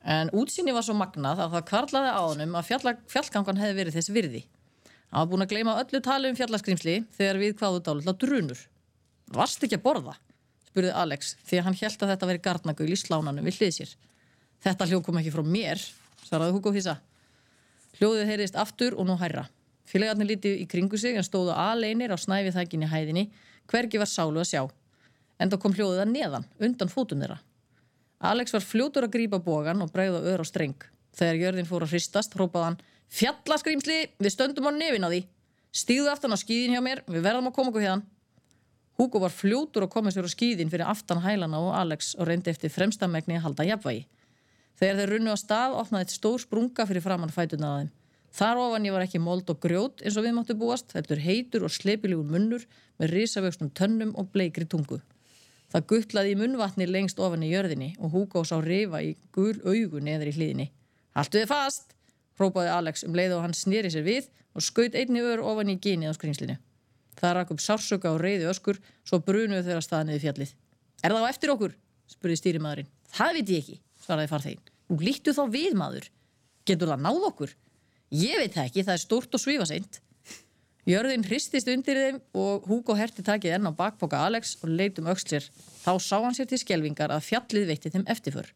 En 0.01 0.31
útsýni 0.33 0.73
var 0.73 0.85
svo 0.85 0.95
magnað 0.97 1.43
að 1.43 1.55
það 1.55 1.67
kvarlaði 1.69 2.11
á 2.13 2.21
honum 2.21 2.57
að 2.57 2.69
fjallgangan 3.11 3.61
hefði 3.61 3.77
verið 3.77 3.97
þess 3.97 4.13
virði. 4.13 4.43
Hann 5.11 5.23
var 5.23 5.29
búin 5.29 5.45
að 5.45 5.53
gleyma 5.53 5.77
öllu 5.81 6.01
tali 6.01 6.29
um 6.31 6.37
fjallaskrimsli 6.39 6.95
þegar 7.17 7.39
við 7.41 7.55
kváðu 7.59 7.81
dálitla 7.85 8.15
drunur. 8.17 8.61
Varst 9.35 9.63
ekki 9.65 9.77
að 9.77 9.85
borða? 9.85 10.15
Spurði 10.71 10.95
Alex 11.03 11.35
því 11.45 11.59
að 11.59 11.67
hann 11.67 11.79
held 11.81 12.05
að 12.05 12.13
þetta 12.13 12.31
veri 12.31 12.43
garnagögl 12.47 12.95
í 12.95 12.99
slánanum 12.99 13.47
við 13.47 13.59
hlið 13.59 13.77
sér 13.77 13.93
þetta 14.65 14.89
hljóð 14.89 15.05
kom 15.07 15.21
ekki 15.21 15.35
frá 15.35 15.43
mér 15.45 15.85
svaraði 16.23 16.57
Hugo 16.57 16.73
Hissa 16.75 16.97
hljóðið 17.99 18.31
heyrðist 18.31 18.59
aftur 18.59 18.97
og 18.97 19.07
nú 19.09 19.19
hærra 19.21 19.45
félagarnir 19.91 20.33
lítið 20.33 20.63
í 20.63 20.67
kringu 20.71 20.97
sig 20.97 21.19
en 21.19 21.27
stóðu 21.27 21.53
aleinir 21.53 22.15
á 22.15 22.17
snæfið 22.17 22.57
þækinni 22.57 22.91
hæðinni 22.91 23.27
hvergi 23.71 24.01
var 24.01 24.09
sálu 24.09 24.41
að 24.41 24.51
sjá 24.53 24.63
en 25.41 25.51
þá 25.51 25.59
kom 25.59 25.75
hljóðið 25.75 26.05
að 26.05 26.13
neðan 26.15 26.51
undan 26.63 26.93
fótum 26.93 27.23
þeirra 27.23 27.41
Alex 28.21 28.53
var 28.53 28.61
fljótur 28.61 29.07
að 29.07 29.15
grípa 29.15 29.39
bógan 29.41 29.81
og 29.81 29.89
bregða 29.93 30.21
ör 30.29 30.43
á 30.43 30.45
streng. 30.45 30.77
Þegar 31.17 31.39
jörðin 31.41 31.67
fór 31.67 31.85
að 31.85 31.95
hristast, 31.95 32.35
hrópaði 32.37 32.67
hann 32.67 32.81
Fjallaskrimsli, 33.11 33.97
við 34.21 34.31
stöndum 34.31 34.69
á 34.69 34.71
nefin 34.71 35.03
á 35.03 35.09
því. 35.09 35.23
Stíðu 35.73 36.11
aftan 36.11 36.35
á 36.35 36.37
skíðin 36.39 36.77
hjá 36.77 36.83
mér, 36.85 37.01
við 37.09 37.25
verðum 37.25 37.49
að 37.49 37.55
koma 37.57 37.73
okkur 37.73 37.83
hérna. 37.83 38.05
Hugo 39.01 39.17
var 39.23 39.33
fljótur 39.33 39.87
að 39.87 39.93
koma 39.95 40.11
sér 40.13 40.27
á 40.27 40.29
skíðin 40.29 40.69
fyrir 40.69 40.85
aftan 40.85 41.23
hælana 41.23 41.57
og 41.57 41.71
Alex 41.73 42.11
og 42.19 42.27
reyndi 42.29 42.51
eftir 42.51 42.69
fremstamegni 42.69 43.39
að 43.39 43.47
halda 43.47 43.65
jafnvægi. 43.65 44.03
Þegar 44.77 44.99
þeir 44.99 45.11
runnu 45.15 45.33
á 45.33 45.37
stað, 45.41 45.77
opnaði 45.81 46.05
eitt 46.05 46.13
stór 46.13 46.43
sprunga 46.43 46.85
fyrir 46.85 47.01
framann 47.01 47.33
fætuna 47.33 47.71
á 47.71 47.73
þeim. 47.79 47.89
Þar 48.37 48.61
ofan 48.61 48.85
ég 48.85 48.93
var 48.93 49.05
ekki 49.07 49.21
mold 49.23 49.49
og 49.49 49.57
grjót 49.63 50.03
eins 50.05 50.19
og 50.21 50.27
við 50.27 50.35
máttu 50.37 50.55
búast, 50.59 50.93
heldur 50.93 51.19
heitur 51.19 51.65
og 51.65 51.73
slepilígur 51.73 52.29
munnur 52.29 52.67
með 53.01 53.15
risavöxnum 53.15 53.73
tönnum 53.73 54.13
og 54.13 54.29
bleikri 54.35 54.69
tungu. 54.69 55.01
Það 55.73 55.87
guttlaði 55.89 56.35
í 56.35 56.39
munnvatni 56.39 56.85
lengst 56.85 57.19
ofan 57.19 57.43
í 57.47 57.51
jörðinni 57.51 57.95
og 57.97 58.13
Hugo 58.13 58.45
sá 58.45 58.59
rifa 58.61 59.01
í 59.01 59.15
gul 59.33 59.57
augu 59.65 59.97
neður 59.97 60.29
í 60.29 60.35
hlýðinni. 60.37 60.71
Haltu 61.17 61.41
þið 61.41 61.51
fast, 61.51 61.95
hrópaði 62.37 62.75
Alex 62.77 63.07
um 63.07 63.17
leið 63.17 63.39
og 63.39 63.47
hann 63.47 63.57
snýri 63.57 63.89
sér 63.89 64.05
við 64.05 64.29
og 64.53 64.61
skaut 64.61 64.93
einni 64.93 65.25
ör 65.25 65.41
ofan 65.41 65.73
í 65.73 65.79
gynið 65.81 66.13
á 66.13 66.17
skrýmslinu. 66.19 66.61
Það 67.19 67.35
rak 67.37 67.53
upp 67.53 67.61
sársöka 67.61 68.11
og 68.13 68.21
reyði 68.21 68.47
öskur, 68.49 68.79
svo 69.07 69.19
brunuðu 69.25 69.65
þeirra 69.67 69.83
stað 69.85 70.07
niður 70.07 70.23
fjallið. 70.25 70.53
Er 71.01 71.15
það 71.15 71.25
á 71.25 71.31
eftir 71.31 71.53
okkur? 71.55 71.75
spurði 72.11 72.37
stýrimaðurinn. 72.39 72.91
Það 73.11 73.37
veit 73.37 73.51
ég 73.51 73.61
ekki, 73.61 73.77
svaraði 74.03 74.31
farþegin. 74.31 74.71
Nú 74.91 74.97
líktu 74.99 75.33
þá 75.35 75.43
við 75.51 75.75
maður. 75.79 76.07
Getur 76.67 76.91
það 76.91 77.03
náð 77.05 77.27
okkur? 77.31 77.53
Ég 78.11 78.41
veit 78.41 78.55
það 78.55 78.65
ekki, 78.67 78.85
það 78.87 78.97
er 78.97 79.03
stórt 79.05 79.37
og 79.37 79.43
svífaseint. 79.43 80.01
Jörðin 80.89 81.23
hristist 81.27 81.69
undir 81.69 81.99
þeim 81.99 82.17
og 82.41 82.65
Hugo 82.65 82.95
herti 82.97 83.23
takið 83.23 83.55
enn 83.55 83.69
á 83.69 83.71
bakboka 83.77 84.19
Alex 84.25 84.55
og 84.63 84.71
leit 84.73 84.97
um 84.99 85.07
sér. 85.13 85.45
Þá 85.83 85.93
sá 86.01 86.17
hann 86.17 86.33
sér 86.33 86.49
til 86.49 86.57
skelvingar 86.57 87.13
að 87.13 87.27
fjallið 87.27 87.67
veitti 87.69 87.91
þeim 87.93 88.07
eftirför. 88.09 88.49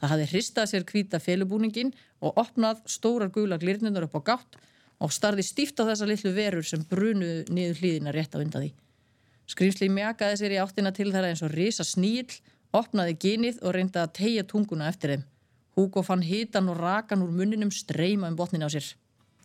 Það 0.00 0.10
hafði 0.10 0.26
hristað 0.32 0.70
sér 0.70 0.86
hvíta 0.88 1.20
felubúningin 1.22 1.92
og 2.20 2.36
opnað 2.40 2.82
stórar 2.90 3.30
gula 3.30 3.58
glirnunar 3.60 4.08
upp 4.08 4.18
á 4.18 4.20
gátt 4.32 4.58
og 5.00 5.12
starði 5.14 5.44
stíft 5.46 5.80
á 5.80 5.88
þessa 5.88 6.06
litlu 6.08 6.32
verur 6.36 6.66
sem 6.66 6.82
brunuðu 6.90 7.44
niður 7.50 7.80
hlýðina 7.80 8.14
rétt 8.14 8.36
á 8.36 8.42
undan 8.42 8.66
því. 8.66 8.70
Skrýmsli 9.50 9.88
mjakaði 9.90 10.38
sér 10.40 10.54
í 10.54 10.60
áttina 10.62 10.92
til 10.94 11.08
þeirra 11.10 11.32
eins 11.32 11.42
og 11.42 11.54
risa 11.54 11.84
sníl, 11.86 12.28
opnaði 12.76 13.16
ginið 13.18 13.62
og 13.64 13.74
reyndi 13.74 13.98
að 13.98 14.12
tegja 14.20 14.44
tunguna 14.46 14.88
eftir 14.92 15.14
þeim. 15.16 15.24
Hugo 15.78 16.02
fann 16.06 16.22
hitan 16.22 16.68
og 16.70 16.78
rakan 16.78 17.24
úr 17.24 17.32
munninum 17.34 17.72
streyma 17.74 18.28
um 18.30 18.36
botnin 18.38 18.62
á 18.62 18.70
sér. 18.70 18.92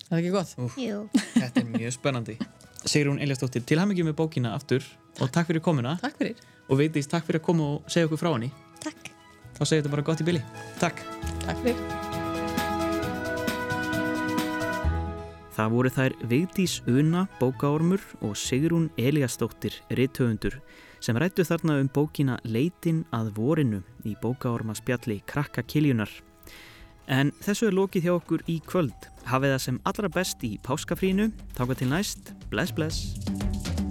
Er 0.06 0.10
Það 0.10 0.20
ekki 0.22 0.34
gott? 0.36 0.56
Jú. 0.78 1.00
Þetta 1.34 1.62
er 1.64 1.70
mjög 1.72 1.96
spennandi 1.96 2.38
Sigrún 2.86 3.18
Eliasdóttir, 3.24 3.64
til 3.66 3.80
hann 3.82 3.90
með 3.90 4.14
bókina 4.20 4.54
aftur 4.54 4.86
og 5.20 5.32
takk 5.34 5.50
fyrir 5.50 5.64
komuna 5.66 5.96
Takk 6.02 6.20
fyrir. 6.22 6.36
og 6.70 6.78
veitist 6.78 7.10
takk 7.10 7.26
fyrir 7.26 7.42
að 7.42 7.48
koma 7.50 7.72
og 7.76 7.90
segja 7.90 8.06
okkur 8.06 8.22
frá 8.22 8.34
henni 8.36 8.52
Takk. 8.84 9.10
þá 9.58 9.64
segir 9.66 9.82
þetta 9.84 9.96
bara 9.98 10.06
gott 10.06 10.22
í 10.22 10.30
bili 10.30 10.44
Takk 10.80 11.02
Takk 11.48 11.64
fyrir. 11.66 12.05
Það 15.56 15.72
voru 15.72 15.90
þær 15.94 16.14
Vigdís 16.28 16.74
Una, 16.92 17.22
bókaormur 17.40 18.02
og 18.28 18.34
Sigrún 18.36 18.90
Eliasdóttir, 19.00 19.78
rithöfundur, 19.96 20.58
sem 21.00 21.16
rættu 21.16 21.46
þarna 21.48 21.78
um 21.80 21.88
bókina 21.88 22.36
Leitin 22.44 23.06
að 23.16 23.32
vorinu 23.38 23.80
í 24.04 24.18
bókaorma 24.20 24.76
spjalli 24.76 25.22
Krakka 25.32 25.64
Kiljunar. 25.64 26.12
En 27.08 27.32
þessu 27.46 27.70
er 27.70 27.78
lokið 27.78 28.10
hjá 28.10 28.14
okkur 28.18 28.44
í 28.52 28.60
kvöld. 28.68 29.10
Hafið 29.30 29.56
það 29.56 29.66
sem 29.70 29.82
allra 29.88 30.12
best 30.12 30.44
í 30.44 30.56
páskafrínu. 30.66 31.32
Táka 31.56 31.80
til 31.80 31.92
næst. 31.94 32.34
Bless, 32.52 32.76
bless. 32.76 33.85